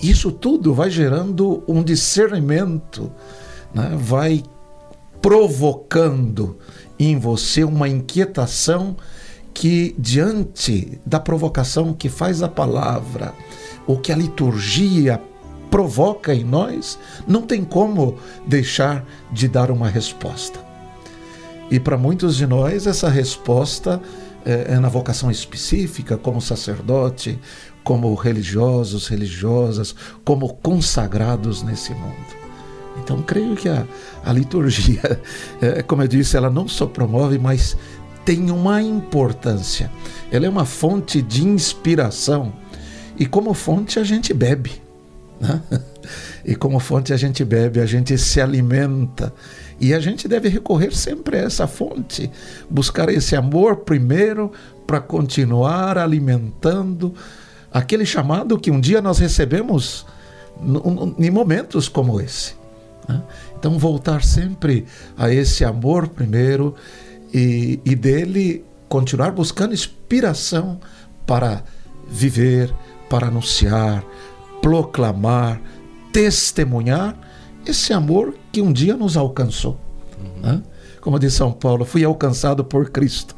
Isso 0.02 0.32
tudo 0.32 0.74
vai 0.74 0.90
gerando 0.90 1.64
um 1.68 1.84
discernimento, 1.84 3.12
né? 3.74 3.96
vai 3.98 4.44
provocando 5.22 6.58
em 6.98 7.18
você 7.18 7.64
uma 7.64 7.88
inquietação 7.88 8.98
que, 9.54 9.96
diante 9.98 11.00
da 11.06 11.20
provocação 11.20 11.94
que 11.94 12.10
faz 12.10 12.42
a 12.42 12.48
palavra, 12.48 13.34
ou 13.86 14.00
que 14.00 14.12
a 14.12 14.16
liturgia 14.16 15.22
provoca 15.72 16.36
em 16.36 16.44
nós, 16.44 17.00
não 17.26 17.42
tem 17.42 17.64
como 17.64 18.18
deixar 18.46 19.06
de 19.32 19.48
dar 19.48 19.72
uma 19.72 19.88
resposta. 19.88 20.60
E 21.72 21.80
para 21.80 21.98
muitos 21.98 22.36
de 22.36 22.46
nós, 22.46 22.86
essa 22.86 23.10
resposta 23.10 24.02
é, 24.46 24.74
é 24.74 24.80
na 24.80 24.90
vocação 24.90 25.32
específica, 25.32 26.18
como 26.18 26.42
sacerdote, 26.42 27.40
como 27.84 28.14
religiosos, 28.14 29.08
religiosas, 29.08 29.96
como 30.26 30.54
consagrados 30.56 31.64
nesse 31.64 31.94
mundo. 31.94 32.42
Então, 33.02 33.22
creio 33.22 33.56
que 33.56 33.70
a, 33.70 33.88
a 34.26 34.34
liturgia, 34.34 35.22
é, 35.62 35.82
como 35.82 36.04
eu 36.04 36.08
disse, 36.10 36.36
ela 36.36 36.50
não 36.50 36.68
só 36.68 36.86
promove, 36.86 37.40
mas 37.40 37.78
tem 38.26 38.52
uma 38.52 38.82
importância. 38.82 39.90
Ela 40.30 40.46
é 40.46 40.50
uma 40.50 40.66
fonte 40.66 41.22
de 41.22 41.48
inspiração 41.48 42.54
e 43.18 43.26
como 43.26 43.54
fonte 43.54 43.98
a 43.98 44.04
gente 44.04 44.34
bebe. 44.34 44.91
Né? 45.42 45.62
E 46.46 46.56
como 46.56 46.80
fonte 46.80 47.12
a 47.12 47.18
gente 47.18 47.44
bebe, 47.44 47.82
a 47.82 47.86
gente 47.86 48.18
se 48.18 48.40
alimenta. 48.40 49.34
E 49.80 49.94
a 49.94 50.00
gente 50.00 50.28
deve 50.28 50.48
recorrer 50.48 50.96
sempre 50.96 51.38
a 51.38 51.42
essa 51.42 51.66
fonte, 51.68 52.30
buscar 52.70 53.10
esse 53.10 53.36
amor 53.36 53.78
primeiro 53.78 54.52
para 54.86 55.02
continuar 55.02 55.98
alimentando 55.98 57.14
aquele 57.74 58.06
chamado 58.06 58.60
que 58.60 58.70
um 58.70 58.80
dia 58.80 59.02
nós 59.02 59.18
recebemos 59.18 60.06
em 61.18 61.32
momentos 61.32 61.90
como 61.90 62.22
esse. 62.22 62.54
Né? 63.10 63.22
Então, 63.58 63.80
voltar 63.80 64.24
sempre 64.24 64.86
a 65.18 65.34
esse 65.34 65.66
amor 65.66 66.08
primeiro 66.10 66.76
e, 67.34 67.80
e 67.84 67.96
dele 67.96 68.64
continuar 68.88 69.32
buscando 69.32 69.74
inspiração 69.74 70.80
para 71.26 71.64
viver, 72.08 72.72
para 73.10 73.28
anunciar, 73.28 74.04
proclamar, 74.62 75.62
testemunhar 76.12 77.18
esse 77.66 77.94
amor 77.94 78.36
que 78.52 78.62
um 78.62 78.72
dia 78.72 78.96
nos 78.96 79.18
alcançou. 79.18 79.80
Uhum. 80.20 80.42
Né? 80.42 80.64
Como 81.00 81.20
diz 81.20 81.34
São 81.34 81.52
Paulo, 81.52 81.86
fui 81.86 82.04
alcançado 82.04 82.64
por 82.64 82.90
Cristo. 82.90 83.36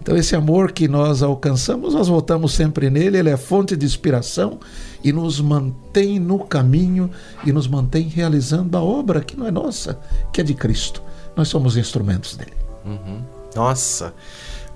Então, 0.00 0.16
esse 0.16 0.36
amor 0.36 0.72
que 0.72 0.86
nós 0.86 1.22
alcançamos, 1.22 1.92
nós 1.92 2.06
voltamos 2.06 2.52
sempre 2.52 2.88
nele, 2.88 3.18
ele 3.18 3.30
é 3.30 3.36
fonte 3.36 3.76
de 3.76 3.84
inspiração 3.84 4.58
e 5.02 5.12
nos 5.12 5.40
mantém 5.40 6.20
no 6.20 6.38
caminho 6.38 7.10
e 7.44 7.52
nos 7.52 7.66
mantém 7.66 8.04
realizando 8.04 8.76
a 8.76 8.82
obra 8.82 9.20
que 9.20 9.36
não 9.36 9.46
é 9.46 9.50
nossa, 9.50 9.98
que 10.32 10.40
é 10.40 10.44
de 10.44 10.54
Cristo. 10.54 11.02
Nós 11.36 11.48
somos 11.48 11.76
instrumentos 11.76 12.36
dele. 12.36 12.52
Uhum. 12.84 13.22
Nossa, 13.54 14.14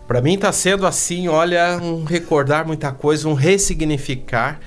para 0.09 0.21
mim 0.21 0.35
está 0.35 0.53
sendo 0.53 0.87
assim, 0.87 1.29
olha, 1.29 1.79
um 1.81 2.05
recordar 2.05 2.67
muita 2.67 2.93
coisa, 2.93 3.29
um 3.29 3.35
ressignificar. 3.35 4.61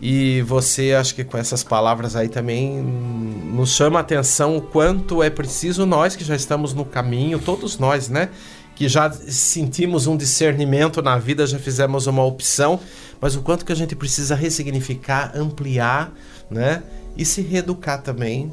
E 0.00 0.42
você, 0.42 0.92
acho 0.92 1.14
que 1.14 1.24
com 1.24 1.38
essas 1.38 1.64
palavras 1.64 2.14
aí 2.14 2.28
também 2.28 2.82
nos 2.82 3.70
chama 3.70 3.98
a 3.98 4.02
atenção 4.02 4.56
o 4.56 4.60
quanto 4.60 5.22
é 5.22 5.30
preciso 5.30 5.86
nós 5.86 6.14
que 6.14 6.22
já 6.22 6.36
estamos 6.36 6.74
no 6.74 6.84
caminho, 6.84 7.38
todos 7.38 7.78
nós, 7.78 8.08
né? 8.08 8.28
Que 8.74 8.88
já 8.88 9.10
sentimos 9.10 10.06
um 10.06 10.14
discernimento 10.16 11.00
na 11.00 11.16
vida, 11.16 11.46
já 11.46 11.58
fizemos 11.58 12.06
uma 12.06 12.22
opção, 12.22 12.78
mas 13.20 13.34
o 13.34 13.40
quanto 13.40 13.64
que 13.64 13.72
a 13.72 13.76
gente 13.76 13.96
precisa 13.96 14.34
ressignificar, 14.34 15.32
ampliar, 15.34 16.12
né? 16.50 16.82
E 17.16 17.24
se 17.24 17.40
reeducar 17.40 18.02
também 18.02 18.52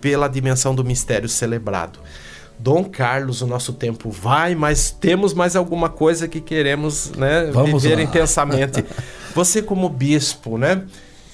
pela 0.00 0.26
dimensão 0.26 0.74
do 0.74 0.82
mistério 0.82 1.28
celebrado. 1.28 1.98
Dom 2.58 2.82
Carlos, 2.84 3.40
o 3.42 3.46
nosso 3.46 3.72
tempo 3.72 4.10
vai, 4.10 4.54
mas 4.54 4.90
temos 4.90 5.32
mais 5.32 5.54
alguma 5.54 5.88
coisa 5.88 6.26
que 6.26 6.40
queremos 6.40 7.12
né, 7.12 7.50
Vamos 7.52 7.82
viver 7.82 7.96
lá. 7.96 8.02
intensamente. 8.02 8.84
Você 9.34 9.62
como 9.62 9.88
bispo, 9.88 10.58
né? 10.58 10.84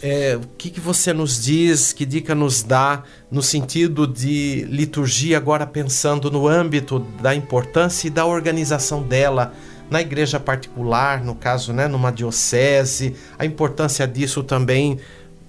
É, 0.02 0.36
o 0.36 0.46
que, 0.58 0.68
que 0.68 0.80
você 0.80 1.14
nos 1.14 1.42
diz, 1.42 1.92
que 1.92 2.04
dica 2.04 2.34
nos 2.34 2.62
dá 2.62 3.04
no 3.30 3.42
sentido 3.42 4.06
de 4.06 4.66
liturgia, 4.68 5.38
agora 5.38 5.66
pensando 5.66 6.30
no 6.30 6.46
âmbito 6.46 6.98
da 7.22 7.34
importância 7.34 8.08
e 8.08 8.10
da 8.10 8.26
organização 8.26 9.02
dela 9.02 9.54
na 9.90 10.02
igreja 10.02 10.38
particular, 10.38 11.24
no 11.24 11.34
caso, 11.34 11.72
né, 11.72 11.88
numa 11.88 12.10
diocese, 12.10 13.14
a 13.38 13.46
importância 13.46 14.06
disso 14.06 14.42
também 14.42 14.98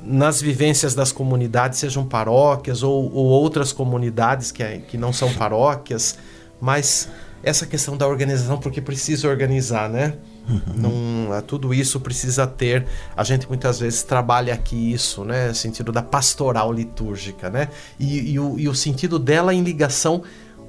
nas 0.01 0.39
vivências 0.39 0.93
das 0.93 1.11
comunidades, 1.11 1.79
sejam 1.79 2.05
paróquias 2.05 2.83
ou, 2.83 3.11
ou 3.11 3.25
outras 3.25 3.71
comunidades 3.71 4.51
que, 4.51 4.61
é, 4.61 4.77
que 4.77 4.97
não 4.97 5.11
são 5.11 5.33
paróquias, 5.33 6.17
mas 6.61 7.09
essa 7.43 7.65
questão 7.65 7.97
da 7.97 8.07
organização, 8.07 8.57
porque 8.57 8.79
precisa 8.79 9.27
organizar, 9.27 9.89
né? 9.89 10.13
Uhum. 10.85 11.41
Tudo 11.47 11.73
isso 11.73 11.99
precisa 11.99 12.45
ter. 12.45 12.85
A 13.17 13.23
gente 13.23 13.47
muitas 13.47 13.79
vezes 13.79 14.03
trabalha 14.03 14.53
aqui 14.53 14.93
isso, 14.93 15.23
né? 15.23 15.51
Sentido 15.53 15.91
da 15.91 16.03
pastoral 16.03 16.71
litúrgica, 16.71 17.49
né? 17.49 17.69
E, 17.99 18.33
e, 18.33 18.39
o, 18.39 18.59
e 18.59 18.69
o 18.69 18.75
sentido 18.75 19.17
dela 19.17 19.53
em 19.53 19.63
ligação 19.63 20.21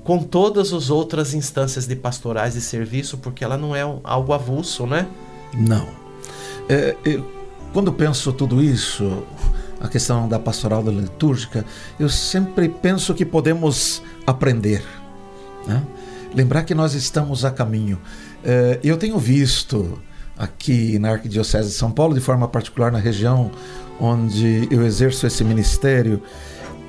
com 0.02 0.18
todas 0.22 0.72
as 0.72 0.88
outras 0.88 1.34
instâncias 1.34 1.86
de 1.86 1.94
pastorais 1.94 2.54
de 2.54 2.60
serviço, 2.62 3.18
porque 3.18 3.44
ela 3.44 3.58
não 3.58 3.76
é 3.76 3.82
algo 4.02 4.32
avulso, 4.32 4.86
né? 4.86 5.06
Não. 5.52 5.86
É, 6.68 6.96
eu 7.04 7.36
quando 7.76 7.92
penso 7.92 8.32
tudo 8.32 8.62
isso, 8.62 9.22
a 9.78 9.86
questão 9.86 10.26
da 10.26 10.38
pastoral 10.38 10.82
da 10.82 10.90
litúrgica, 10.90 11.62
eu 12.00 12.08
sempre 12.08 12.70
penso 12.70 13.12
que 13.12 13.22
podemos 13.22 14.02
aprender. 14.26 14.82
Né? 15.66 15.82
Lembrar 16.34 16.62
que 16.62 16.74
nós 16.74 16.94
estamos 16.94 17.44
a 17.44 17.50
caminho. 17.50 18.00
É, 18.48 18.78
eu 18.84 18.96
tenho 18.96 19.18
visto 19.18 20.00
aqui 20.38 21.00
na 21.00 21.10
Arquidiocese 21.10 21.70
de 21.70 21.74
São 21.74 21.90
Paulo, 21.90 22.14
de 22.14 22.20
forma 22.20 22.46
particular 22.46 22.92
na 22.92 22.98
região 23.00 23.50
onde 23.98 24.68
eu 24.70 24.86
exerço 24.86 25.26
esse 25.26 25.42
ministério, 25.42 26.22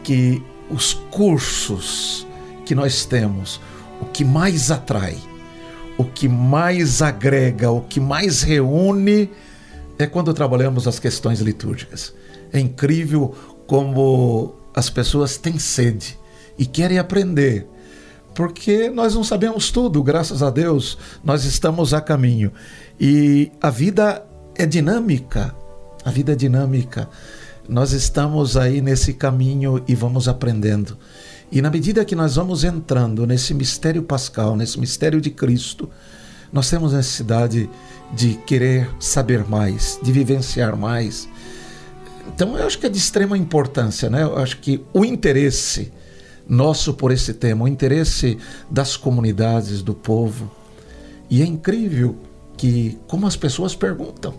que 0.03 0.43
os 0.69 0.93
cursos 0.93 2.27
que 2.63 2.75
nós 2.75 3.05
temos, 3.05 3.59
o 3.99 4.05
que 4.05 4.23
mais 4.23 4.69
atrai, 4.69 5.17
o 5.97 6.03
que 6.03 6.29
mais 6.29 7.01
agrega, 7.01 7.71
o 7.71 7.81
que 7.81 7.99
mais 7.99 8.43
reúne 8.43 9.31
é 9.97 10.05
quando 10.05 10.31
trabalhamos 10.35 10.87
as 10.87 10.99
questões 10.99 11.39
litúrgicas. 11.39 12.13
É 12.53 12.59
incrível 12.59 13.33
como 13.65 14.53
as 14.75 14.91
pessoas 14.91 15.37
têm 15.37 15.57
sede 15.57 16.19
e 16.55 16.67
querem 16.67 16.99
aprender, 16.99 17.67
porque 18.37 18.87
nós 18.91 19.15
não 19.15 19.23
sabemos 19.23 19.71
tudo, 19.71 20.03
graças 20.03 20.43
a 20.43 20.51
Deus, 20.51 20.95
nós 21.23 21.43
estamos 21.43 21.91
a 21.91 21.99
caminho. 21.99 22.51
E 22.99 23.51
a 23.59 23.71
vida 23.71 24.23
é 24.53 24.63
dinâmica, 24.63 25.55
a 26.05 26.11
vida 26.11 26.33
é 26.33 26.35
dinâmica. 26.35 27.09
Nós 27.67 27.93
estamos 27.93 28.55
aí 28.55 28.79
nesse 28.79 29.15
caminho 29.15 29.83
e 29.87 29.95
vamos 29.95 30.27
aprendendo. 30.27 30.99
E 31.51 31.63
na 31.63 31.71
medida 31.71 32.05
que 32.05 32.15
nós 32.15 32.35
vamos 32.35 32.63
entrando 32.63 33.25
nesse 33.25 33.55
mistério 33.55 34.03
pascal, 34.03 34.55
nesse 34.55 34.79
mistério 34.79 35.19
de 35.19 35.31
Cristo, 35.31 35.89
nós 36.53 36.69
temos 36.69 36.93
necessidade 36.93 37.67
de 38.13 38.35
querer 38.45 38.87
saber 38.99 39.49
mais, 39.49 39.99
de 40.03 40.11
vivenciar 40.11 40.77
mais. 40.77 41.27
Então, 42.27 42.55
eu 42.55 42.67
acho 42.67 42.77
que 42.77 42.85
é 42.85 42.89
de 42.89 42.99
extrema 42.99 43.35
importância, 43.35 44.11
né? 44.11 44.21
Eu 44.21 44.37
acho 44.37 44.59
que 44.59 44.85
o 44.93 45.03
interesse 45.03 45.91
nosso 46.47 46.93
por 46.93 47.11
esse 47.11 47.33
tema, 47.33 47.65
o 47.65 47.67
interesse 47.67 48.37
das 48.69 48.95
comunidades, 48.95 49.81
do 49.81 49.93
povo. 49.93 50.49
E 51.29 51.41
é 51.41 51.45
incrível 51.45 52.15
que, 52.55 52.97
como 53.07 53.27
as 53.27 53.35
pessoas 53.35 53.75
perguntam, 53.75 54.33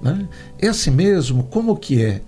né? 0.00 0.28
É 0.58 0.68
assim 0.68 0.90
mesmo? 0.90 1.44
Como 1.44 1.76
que 1.76 2.04
é? 2.04 2.20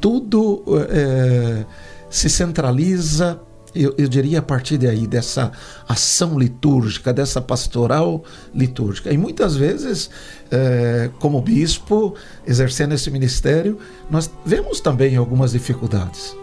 Tudo 0.00 0.64
é, 0.88 1.64
se 2.08 2.28
centraliza 2.30 3.40
eu, 3.74 3.92
eu, 3.98 4.06
diria 4.06 4.38
a 4.38 4.42
partir 4.42 4.78
daí, 4.78 5.06
dessa 5.06 5.50
ação 5.88 6.38
litúrgica, 6.38 7.12
dessa 7.12 7.40
pastoral 7.40 8.22
litúrgica. 8.54 9.12
E 9.12 9.18
muitas 9.18 9.56
vezes, 9.56 10.08
é, 10.50 11.10
como 11.18 11.40
bispo, 11.40 12.14
exercendo 12.46 12.94
esse 12.94 13.10
ministério, 13.10 13.78
nós 14.08 14.30
vemos 14.46 14.80
também 14.80 15.16
algumas 15.16 15.52
dificuldades. 15.52 16.36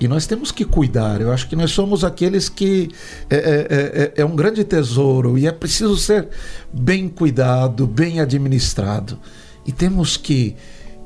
E 0.00 0.06
nós 0.06 0.26
temos 0.26 0.52
que 0.52 0.64
cuidar. 0.64 1.20
Eu 1.20 1.32
acho 1.32 1.48
que 1.48 1.56
nós 1.56 1.70
somos 1.72 2.04
aqueles 2.04 2.48
que 2.48 2.90
é, 3.28 3.36
é, 3.36 4.12
é, 4.16 4.22
é 4.22 4.24
um 4.24 4.36
grande 4.36 4.62
tesouro 4.64 5.36
e 5.36 5.46
é 5.46 5.52
preciso 5.52 5.96
ser 5.96 6.28
bem 6.72 7.08
cuidado, 7.08 7.86
bem 7.86 8.20
administrado. 8.20 9.18
E 9.66 9.72
temos 9.72 10.16
que, 10.16 10.56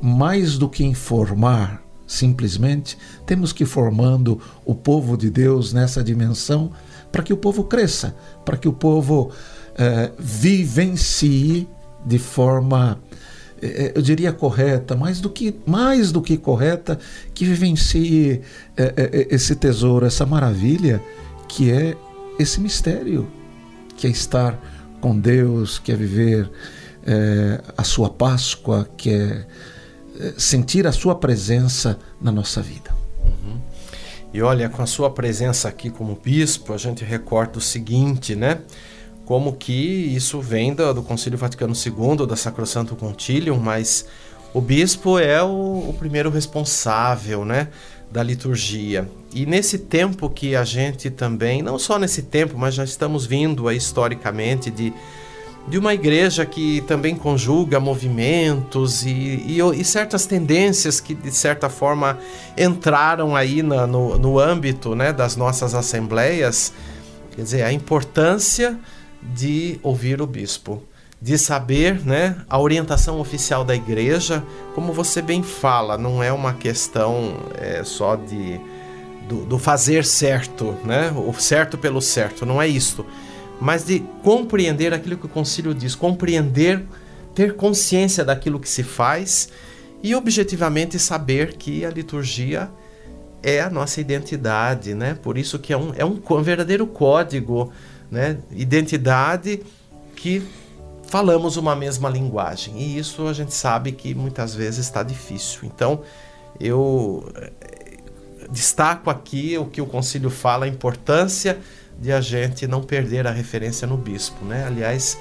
mais 0.00 0.58
do 0.58 0.68
que 0.68 0.84
informar, 0.84 1.82
simplesmente, 2.06 2.98
temos 3.24 3.52
que 3.52 3.62
ir 3.62 3.66
formando 3.66 4.40
o 4.64 4.74
povo 4.74 5.16
de 5.16 5.30
Deus 5.30 5.72
nessa 5.72 6.04
dimensão 6.04 6.70
para 7.10 7.22
que 7.22 7.32
o 7.32 7.36
povo 7.36 7.64
cresça, 7.64 8.14
para 8.44 8.56
que 8.56 8.68
o 8.68 8.72
povo 8.72 9.30
eh, 9.76 10.10
vivencie 10.18 11.66
de 12.04 12.18
forma, 12.18 12.98
eu 13.94 14.02
diria 14.02 14.32
correta, 14.32 14.96
mais 14.96 15.20
do 15.20 15.30
que 15.30 15.54
mais 15.64 16.10
do 16.10 16.20
que 16.20 16.36
correta, 16.36 16.98
que 17.32 17.44
vivencie 17.44 18.40
eh, 18.76 19.28
esse 19.30 19.54
tesouro, 19.54 20.04
essa 20.04 20.26
maravilha 20.26 21.02
que 21.48 21.70
é 21.70 21.96
esse 22.38 22.60
mistério, 22.60 23.28
que 23.96 24.06
é 24.06 24.10
estar 24.10 24.58
com 25.00 25.18
Deus, 25.18 25.78
que 25.78 25.92
é 25.92 25.96
viver 25.96 26.50
a 27.76 27.82
sua 27.82 28.08
Páscoa, 28.08 28.88
que 28.96 29.10
é 29.10 29.44
sentir 30.38 30.86
a 30.86 30.92
sua 30.92 31.16
presença 31.16 31.98
na 32.20 32.30
nossa 32.30 32.62
vida. 32.62 32.94
Uhum. 33.24 33.60
E 34.32 34.40
olha, 34.40 34.68
com 34.68 34.82
a 34.82 34.86
sua 34.86 35.10
presença 35.10 35.68
aqui 35.68 35.90
como 35.90 36.18
bispo, 36.22 36.72
a 36.72 36.78
gente 36.78 37.04
recorda 37.04 37.58
o 37.58 37.60
seguinte, 37.60 38.34
né? 38.34 38.60
Como 39.24 39.52
que 39.54 39.72
isso 39.72 40.40
vem 40.40 40.74
do, 40.74 40.92
do 40.94 41.02
Concílio 41.02 41.38
Vaticano 41.38 41.74
II, 41.74 42.26
da 42.26 42.36
Sacrosanto 42.36 42.96
Concilium, 42.96 43.58
mas 43.58 44.06
o 44.52 44.60
bispo 44.60 45.18
é 45.18 45.42
o, 45.42 45.88
o 45.88 45.96
primeiro 45.98 46.30
responsável, 46.30 47.44
né? 47.44 47.68
da 48.12 48.22
liturgia. 48.22 49.08
E 49.34 49.46
nesse 49.46 49.78
tempo 49.78 50.28
que 50.28 50.54
a 50.54 50.64
gente 50.64 51.08
também, 51.08 51.62
não 51.62 51.78
só 51.78 51.98
nesse 51.98 52.22
tempo, 52.22 52.58
mas 52.58 52.74
já 52.74 52.84
estamos 52.84 53.24
vindo 53.24 53.66
aí, 53.66 53.78
historicamente 53.78 54.70
de, 54.70 54.92
de 55.66 55.78
uma 55.78 55.94
igreja 55.94 56.44
que 56.44 56.82
também 56.82 57.16
conjuga 57.16 57.80
movimentos 57.80 59.06
e, 59.06 59.10
e, 59.10 59.58
e 59.60 59.84
certas 59.84 60.26
tendências 60.26 61.00
que 61.00 61.14
de 61.14 61.32
certa 61.32 61.70
forma 61.70 62.18
entraram 62.56 63.34
aí 63.34 63.62
na, 63.62 63.86
no, 63.86 64.18
no 64.18 64.38
âmbito 64.38 64.94
né, 64.94 65.10
das 65.10 65.34
nossas 65.34 65.74
assembleias, 65.74 66.74
quer 67.34 67.42
dizer, 67.42 67.62
a 67.62 67.72
importância 67.72 68.78
de 69.22 69.78
ouvir 69.82 70.20
o 70.20 70.26
bispo 70.26 70.82
de 71.22 71.38
saber 71.38 72.04
né, 72.04 72.36
a 72.50 72.58
orientação 72.58 73.20
oficial 73.20 73.64
da 73.64 73.76
igreja, 73.76 74.42
como 74.74 74.92
você 74.92 75.22
bem 75.22 75.40
fala, 75.40 75.96
não 75.96 76.20
é 76.20 76.32
uma 76.32 76.52
questão 76.52 77.36
é, 77.54 77.84
só 77.84 78.16
de 78.16 78.60
do, 79.28 79.44
do, 79.44 79.56
fazer 79.56 80.04
certo, 80.04 80.76
né, 80.84 81.12
o 81.14 81.32
certo 81.34 81.78
pelo 81.78 82.02
certo, 82.02 82.44
não 82.44 82.60
é 82.60 82.66
isto, 82.66 83.06
mas 83.60 83.84
de 83.84 84.00
compreender 84.24 84.92
aquilo 84.92 85.16
que 85.16 85.26
o 85.26 85.28
concílio 85.28 85.72
diz, 85.72 85.94
compreender, 85.94 86.84
ter 87.32 87.54
consciência 87.54 88.24
daquilo 88.24 88.58
que 88.58 88.68
se 88.68 88.82
faz 88.82 89.48
e 90.02 90.16
objetivamente 90.16 90.98
saber 90.98 91.54
que 91.54 91.84
a 91.84 91.90
liturgia 91.90 92.68
é 93.44 93.60
a 93.60 93.70
nossa 93.70 94.00
identidade, 94.00 94.92
né? 94.92 95.16
Por 95.22 95.38
isso 95.38 95.58
que 95.58 95.72
é 95.72 95.76
um, 95.76 95.92
é 95.96 96.04
um, 96.04 96.20
um 96.28 96.42
verdadeiro 96.42 96.86
código, 96.86 97.72
né? 98.12 98.36
Identidade 98.50 99.62
que 100.14 100.46
falamos 101.08 101.56
uma 101.56 101.74
mesma 101.74 102.10
linguagem. 102.10 102.78
E 102.78 102.98
isso 102.98 103.26
a 103.26 103.32
gente 103.32 103.54
sabe 103.54 103.90
que 103.90 104.14
muitas 104.14 104.54
vezes 104.54 104.84
está 104.84 105.02
difícil. 105.02 105.60
Então, 105.64 106.02
eu 106.60 107.26
eh, 107.34 107.50
destaco 108.50 109.08
aqui 109.08 109.56
o 109.56 109.64
que 109.64 109.80
o 109.80 109.86
concílio 109.86 110.28
fala, 110.28 110.66
a 110.66 110.68
importância 110.68 111.58
de 111.98 112.12
a 112.12 112.20
gente 112.20 112.66
não 112.66 112.82
perder 112.82 113.26
a 113.26 113.30
referência 113.30 113.88
no 113.88 113.96
bispo, 113.96 114.44
né? 114.44 114.66
Aliás, 114.66 115.18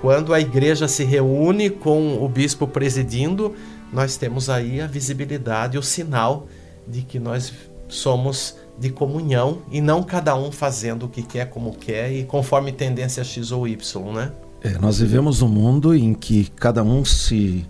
quando 0.00 0.34
a 0.34 0.40
igreja 0.40 0.88
se 0.88 1.04
reúne 1.04 1.70
com 1.70 2.22
o 2.22 2.28
bispo 2.28 2.66
presidindo, 2.66 3.54
nós 3.92 4.16
temos 4.16 4.50
aí 4.50 4.80
a 4.80 4.88
visibilidade, 4.88 5.78
o 5.78 5.82
sinal 5.82 6.48
de 6.86 7.02
que 7.02 7.20
nós 7.20 7.52
somos 7.88 8.56
de 8.78 8.90
comunhão 8.90 9.58
e 9.70 9.80
não 9.80 10.02
cada 10.02 10.34
um 10.34 10.50
fazendo 10.50 11.06
o 11.06 11.08
que 11.08 11.22
quer, 11.22 11.50
como 11.50 11.72
quer 11.72 12.12
e 12.12 12.24
conforme 12.24 12.72
tendência 12.72 13.22
X 13.22 13.52
ou 13.52 13.68
Y, 13.68 14.12
né? 14.12 14.32
É, 14.62 14.78
nós 14.78 14.98
vivemos 14.98 15.42
um 15.42 15.48
mundo 15.48 15.94
em 15.94 16.14
que 16.14 16.50
cada 16.56 16.82
um 16.82 17.04
se 17.04 17.66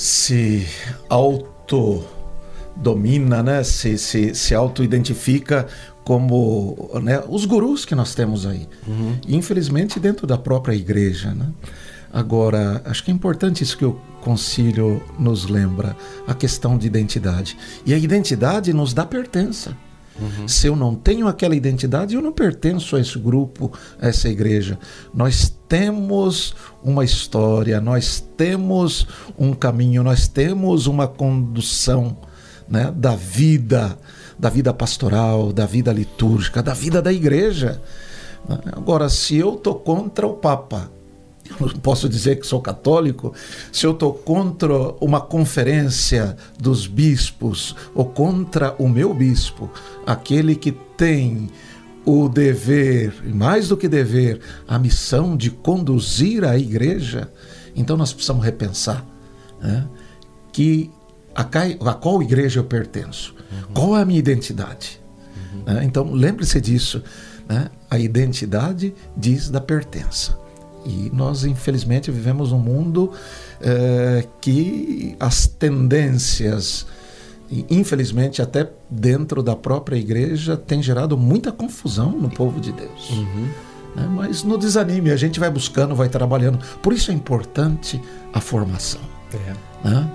se 0.00 0.66
autodomina, 1.10 3.42
né? 3.42 3.62
se, 3.62 3.98
se, 3.98 4.34
se 4.34 4.54
auto-identifica 4.54 5.66
como 6.04 6.90
né? 7.02 7.22
os 7.28 7.44
gurus 7.44 7.84
que 7.84 7.94
nós 7.94 8.14
temos 8.14 8.46
aí. 8.46 8.66
Uhum. 8.86 9.18
Infelizmente, 9.28 10.00
dentro 10.00 10.26
da 10.26 10.38
própria 10.38 10.74
igreja. 10.74 11.34
Né? 11.34 11.44
Agora, 12.10 12.80
acho 12.86 13.04
que 13.04 13.10
é 13.10 13.14
importante 13.14 13.62
isso 13.62 13.76
que 13.76 13.84
o 13.84 14.00
concílio 14.20 15.02
nos 15.18 15.46
lembra, 15.46 15.96
a 16.26 16.34
questão 16.34 16.76
de 16.78 16.86
identidade. 16.86 17.56
E 17.84 17.94
a 17.94 17.98
identidade 17.98 18.72
nos 18.72 18.92
dá 18.92 19.04
pertença. 19.04 19.76
Uhum. 20.20 20.46
Se 20.46 20.66
eu 20.66 20.76
não 20.76 20.94
tenho 20.94 21.26
aquela 21.26 21.56
identidade, 21.56 22.14
eu 22.14 22.20
não 22.20 22.32
pertenço 22.32 22.96
a 22.96 23.00
esse 23.00 23.18
grupo, 23.18 23.72
a 24.00 24.08
essa 24.08 24.28
igreja. 24.28 24.78
Nós 25.14 25.54
temos 25.68 26.54
uma 26.82 27.04
história, 27.04 27.80
nós 27.80 28.22
temos 28.36 29.06
um 29.38 29.54
caminho, 29.54 30.02
nós 30.02 30.28
temos 30.28 30.86
uma 30.86 31.08
condução 31.08 32.16
né, 32.68 32.92
da 32.94 33.16
vida, 33.16 33.98
da 34.38 34.50
vida 34.50 34.74
pastoral, 34.74 35.52
da 35.52 35.64
vida 35.64 35.92
litúrgica, 35.92 36.62
da 36.62 36.74
vida 36.74 37.00
da 37.00 37.12
igreja. 37.12 37.80
Agora, 38.72 39.08
se 39.08 39.36
eu 39.36 39.54
estou 39.54 39.74
contra 39.74 40.26
o 40.26 40.34
Papa, 40.34 40.90
posso 41.82 42.08
dizer 42.08 42.36
que 42.36 42.46
sou 42.46 42.60
católico, 42.60 43.34
se 43.72 43.86
eu 43.86 43.92
estou 43.92 44.12
contra 44.12 44.74
uma 45.00 45.20
conferência 45.20 46.36
dos 46.58 46.86
bispos 46.86 47.74
ou 47.94 48.04
contra 48.04 48.74
o 48.78 48.88
meu 48.88 49.12
bispo, 49.14 49.70
aquele 50.06 50.54
que 50.54 50.72
tem 50.72 51.50
o 52.04 52.28
dever, 52.28 53.14
mais 53.26 53.68
do 53.68 53.76
que 53.76 53.88
dever, 53.88 54.40
a 54.66 54.78
missão 54.78 55.36
de 55.36 55.50
conduzir 55.50 56.44
a 56.44 56.58
igreja, 56.58 57.30
então 57.74 57.96
nós 57.96 58.12
precisamos 58.12 58.44
repensar 58.44 59.04
né, 59.60 59.86
que 60.52 60.90
a, 61.34 61.42
a, 61.42 61.94
qual 61.94 62.22
igreja 62.22 62.60
eu 62.60 62.64
pertenço, 62.64 63.34
uhum. 63.52 63.74
qual 63.74 63.98
é 63.98 64.02
a 64.02 64.04
minha 64.04 64.18
identidade. 64.18 65.00
Uhum. 65.36 65.62
Né? 65.64 65.84
Então 65.84 66.12
lembre-se 66.12 66.60
disso. 66.60 67.02
Né? 67.48 67.68
A 67.90 67.98
identidade 67.98 68.94
diz 69.16 69.50
da 69.50 69.60
pertença. 69.60 70.38
E 70.84 71.10
nós, 71.14 71.44
infelizmente, 71.44 72.10
vivemos 72.10 72.52
um 72.52 72.58
mundo 72.58 73.12
é, 73.60 74.26
que 74.40 75.14
as 75.20 75.46
tendências, 75.46 76.86
infelizmente, 77.68 78.40
até 78.40 78.70
dentro 78.88 79.42
da 79.42 79.54
própria 79.54 79.96
igreja, 79.96 80.56
tem 80.56 80.82
gerado 80.82 81.16
muita 81.16 81.52
confusão 81.52 82.10
no 82.10 82.30
povo 82.30 82.60
de 82.60 82.72
Deus. 82.72 83.10
Uhum. 83.10 83.48
Né? 83.94 84.08
Mas 84.10 84.42
no 84.42 84.56
desanime, 84.56 85.10
a 85.10 85.16
gente 85.16 85.38
vai 85.38 85.50
buscando, 85.50 85.94
vai 85.94 86.08
trabalhando. 86.08 86.58
Por 86.82 86.92
isso 86.92 87.10
é 87.10 87.14
importante 87.14 88.00
a 88.32 88.40
formação. 88.40 89.00
É. 89.34 89.88
Né? 89.88 90.12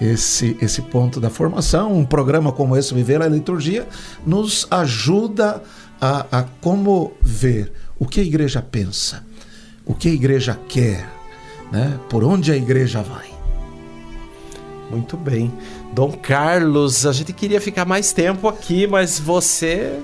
Esse, 0.00 0.56
esse 0.60 0.80
ponto 0.82 1.20
da 1.20 1.28
formação, 1.28 1.92
um 1.92 2.06
programa 2.06 2.52
como 2.52 2.76
esse, 2.76 2.94
Viver 2.94 3.20
a 3.22 3.28
Liturgia, 3.28 3.86
nos 4.26 4.66
ajuda 4.70 5.62
a, 6.00 6.38
a 6.38 6.42
como 6.42 7.12
ver 7.20 7.70
o 7.98 8.06
que 8.06 8.20
a 8.20 8.24
igreja 8.24 8.62
pensa 8.62 9.29
o 9.84 9.94
que 9.94 10.08
a 10.08 10.12
igreja 10.12 10.58
quer, 10.68 11.08
né? 11.70 11.98
por 12.08 12.24
onde 12.24 12.52
a 12.52 12.56
igreja 12.56 13.02
vai. 13.02 13.30
Muito 14.90 15.16
bem. 15.16 15.52
Dom 15.92 16.12
Carlos, 16.12 17.06
a 17.06 17.12
gente 17.12 17.32
queria 17.32 17.60
ficar 17.60 17.84
mais 17.84 18.12
tempo 18.12 18.48
aqui, 18.48 18.86
mas 18.86 19.20
você 19.20 20.00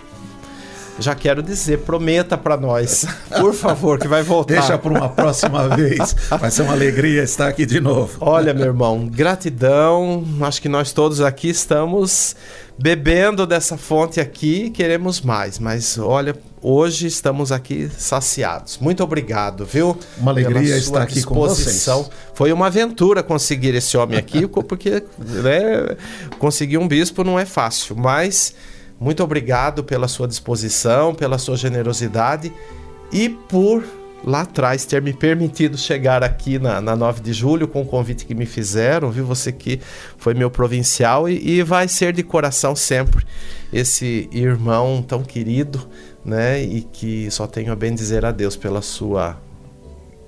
já 0.99 1.15
quero 1.15 1.43
dizer, 1.43 1.81
prometa 1.81 2.39
para 2.39 2.57
nós, 2.57 3.07
por 3.39 3.53
favor, 3.53 3.99
que 3.99 4.09
vai 4.09 4.23
voltar. 4.23 4.55
Deixa 4.55 4.79
para 4.79 4.91
uma 4.91 5.09
próxima 5.09 5.69
vez. 5.77 6.15
Vai 6.29 6.51
ser 6.51 6.63
uma 6.63 6.73
alegria 6.73 7.23
estar 7.23 7.49
aqui 7.49 7.67
de 7.67 7.81
novo. 7.81 8.17
Olha, 8.21 8.55
meu 8.55 8.67
irmão, 8.67 9.07
gratidão. 9.07 10.25
Acho 10.41 10.63
que 10.63 10.69
nós 10.69 10.93
todos 10.93 11.21
aqui 11.21 11.49
estamos 11.49 12.35
bebendo 12.79 13.47
dessa 13.47 13.77
fonte 13.77 14.21
aqui, 14.21 14.71
queremos 14.71 15.21
mais, 15.21 15.59
mas 15.59 15.99
olha, 15.99 16.37
hoje 16.61 17.07
estamos 17.07 17.51
aqui 17.51 17.91
saciados. 17.97 18.79
Muito 18.79 19.03
obrigado, 19.03 19.65
viu? 19.65 19.97
Uma 20.19 20.31
alegria 20.33 20.77
estar 20.77 21.03
aqui 21.03 21.23
com 21.23 21.35
vocês. 21.35 21.87
Foi 22.35 22.53
uma 22.53 22.67
aventura 22.67 23.23
conseguir 23.23 23.75
esse 23.75 23.97
homem 23.97 24.19
aqui, 24.19 24.47
porque 24.69 25.03
né, 25.19 25.97
conseguir 26.39 26.79
um 26.79 26.87
bispo 26.87 27.25
não 27.25 27.39
é 27.39 27.47
fácil, 27.47 27.97
mas 27.97 28.55
muito 29.01 29.23
obrigado 29.23 29.83
pela 29.83 30.09
sua 30.09 30.29
disposição, 30.29 31.15
pela 31.15 31.39
sua 31.39 31.57
generosidade 31.57 32.53
e 33.13 33.29
por 33.29 33.85
lá 34.27 34.41
atrás 34.41 34.85
ter 34.85 35.01
me 35.01 35.13
permitido 35.13 35.79
chegar 35.79 36.25
aqui 36.25 36.59
na, 36.59 36.81
na 36.81 36.97
9 36.97 37.21
de 37.21 37.33
julho 37.33 37.69
com 37.69 37.83
o 37.83 37.87
convite 37.87 38.27
que 38.27 38.35
me 38.35 38.45
fizeram, 38.45 39.09
viu? 39.11 39.25
Você 39.25 39.53
que 39.53 39.81
foi 40.19 40.35
meu 40.35 40.51
provincial 40.51 41.29
e, 41.29 41.59
e 41.59 41.63
vai 41.63 41.87
ser 41.87 42.13
de 42.13 42.25
coração 42.25 42.75
sempre 42.75 43.25
esse 43.73 44.29
irmão 44.33 45.01
tão 45.07 45.23
querido, 45.23 45.89
né? 46.25 46.61
E 46.61 46.83
que 46.83 47.31
só 47.31 47.47
tenho 47.47 47.73
a 47.73 47.77
bem 47.77 47.95
dizer 47.95 48.25
a 48.25 48.33
Deus 48.33 48.57
pela 48.57 48.83
sua 48.83 49.41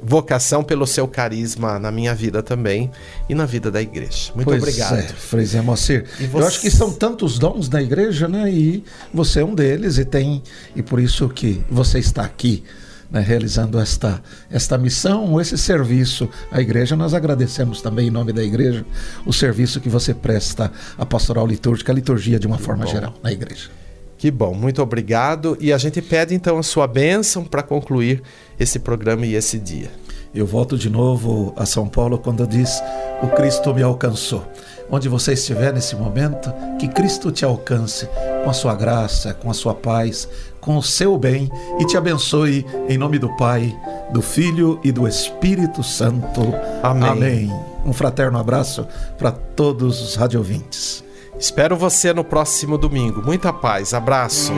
vocação, 0.00 0.62
pelo 0.62 0.86
seu 0.86 1.08
carisma 1.08 1.76
na 1.76 1.90
minha 1.90 2.14
vida 2.14 2.40
também 2.40 2.88
e 3.28 3.34
na 3.34 3.46
vida 3.46 3.68
da 3.68 3.82
igreja. 3.82 4.30
Muito 4.32 4.46
pois 4.46 4.62
obrigado. 4.62 4.96
É, 4.96 5.02
Frei 5.02 5.44
Moacir. 5.60 6.04
Você... 6.04 6.30
Eu 6.32 6.46
acho 6.46 6.60
que 6.60 6.70
são 6.70 6.92
tantos 6.92 7.36
dons 7.36 7.68
da 7.68 7.82
igreja, 7.82 8.28
né? 8.28 8.48
E 8.48 8.84
você 9.12 9.40
é 9.40 9.44
um 9.44 9.56
deles 9.56 9.98
e 9.98 10.04
tem 10.04 10.40
e 10.76 10.82
por 10.84 11.00
isso 11.00 11.28
que 11.28 11.60
você 11.68 11.98
está 11.98 12.22
aqui 12.22 12.62
né, 13.10 13.20
realizando 13.20 13.78
esta, 13.78 14.22
esta 14.50 14.76
missão, 14.76 15.40
esse 15.40 15.56
serviço 15.56 16.28
à 16.50 16.60
igreja. 16.60 16.94
Nós 16.96 17.14
agradecemos 17.14 17.80
também, 17.80 18.08
em 18.08 18.10
nome 18.10 18.32
da 18.32 18.42
igreja, 18.42 18.84
o 19.24 19.32
serviço 19.32 19.80
que 19.80 19.88
você 19.88 20.12
presta 20.12 20.70
à 20.96 21.06
pastoral 21.06 21.46
litúrgica, 21.46 21.92
à 21.92 21.94
liturgia 21.94 22.38
de 22.38 22.46
uma 22.46 22.56
que 22.56 22.62
forma 22.62 22.84
bom. 22.84 22.90
geral 22.90 23.14
na 23.22 23.32
igreja. 23.32 23.70
Que 24.16 24.30
bom, 24.30 24.52
muito 24.52 24.82
obrigado. 24.82 25.56
E 25.60 25.72
a 25.72 25.78
gente 25.78 26.02
pede 26.02 26.34
então 26.34 26.58
a 26.58 26.62
sua 26.62 26.86
bênção 26.86 27.44
para 27.44 27.62
concluir 27.62 28.22
esse 28.58 28.80
programa 28.80 29.24
e 29.24 29.34
esse 29.34 29.58
dia. 29.58 29.90
Eu 30.34 30.44
volto 30.44 30.76
de 30.76 30.90
novo 30.90 31.54
a 31.56 31.64
São 31.64 31.88
Paulo 31.88 32.18
quando 32.18 32.46
diz: 32.46 32.82
O 33.22 33.28
Cristo 33.28 33.72
me 33.72 33.82
alcançou 33.82 34.44
onde 34.90 35.08
você 35.08 35.32
estiver 35.32 35.72
nesse 35.72 35.94
momento, 35.96 36.52
que 36.78 36.88
Cristo 36.88 37.30
te 37.30 37.44
alcance 37.44 38.08
com 38.44 38.50
a 38.50 38.52
sua 38.52 38.74
graça, 38.74 39.34
com 39.34 39.50
a 39.50 39.54
sua 39.54 39.74
paz, 39.74 40.28
com 40.60 40.76
o 40.76 40.82
seu 40.82 41.16
bem 41.18 41.50
e 41.78 41.86
te 41.86 41.96
abençoe 41.96 42.64
em 42.88 42.98
nome 42.98 43.18
do 43.18 43.34
Pai, 43.36 43.74
do 44.12 44.22
Filho 44.22 44.80
e 44.82 44.90
do 44.90 45.06
Espírito 45.06 45.82
Santo. 45.82 46.54
Amém. 46.82 47.08
Amém. 47.08 47.52
Um 47.84 47.92
fraterno 47.92 48.38
abraço 48.38 48.86
para 49.16 49.30
todos 49.30 50.00
os 50.00 50.14
radiovintes. 50.14 51.04
Espero 51.38 51.76
você 51.76 52.12
no 52.12 52.24
próximo 52.24 52.76
domingo. 52.76 53.22
Muita 53.22 53.52
paz, 53.52 53.94
abraço. 53.94 54.52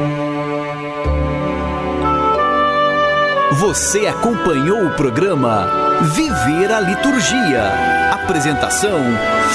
Você 3.59 4.07
acompanhou 4.07 4.87
o 4.87 4.97
programa 4.97 5.69
Viver 6.15 6.73
a 6.73 6.81
Liturgia. 6.81 8.00
Apresentação: 8.31 9.01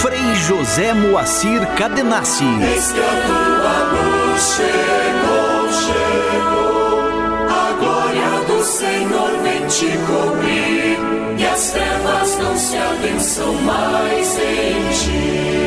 Frei 0.01 0.35
José 0.35 0.93
Moacir 0.93 1.65
Cadenassi. 1.77 2.43
Eis 2.43 2.91
que 2.91 2.99
a 2.99 3.03
tua 3.25 3.83
luz 3.93 4.55
chegou, 4.57 5.71
chegou. 5.71 6.99
A 7.47 7.71
glória 7.79 8.43
do 8.45 8.61
Senhor 8.65 9.31
vem 9.43 9.65
te 9.67 9.97
cobrir. 10.05 10.99
E 11.37 11.45
as 11.45 11.71
trevas 11.71 12.37
não 12.37 12.57
se 12.57 12.75
abençam 12.75 13.53
mais 13.53 14.37
em 14.39 14.89
ti. 14.91 15.64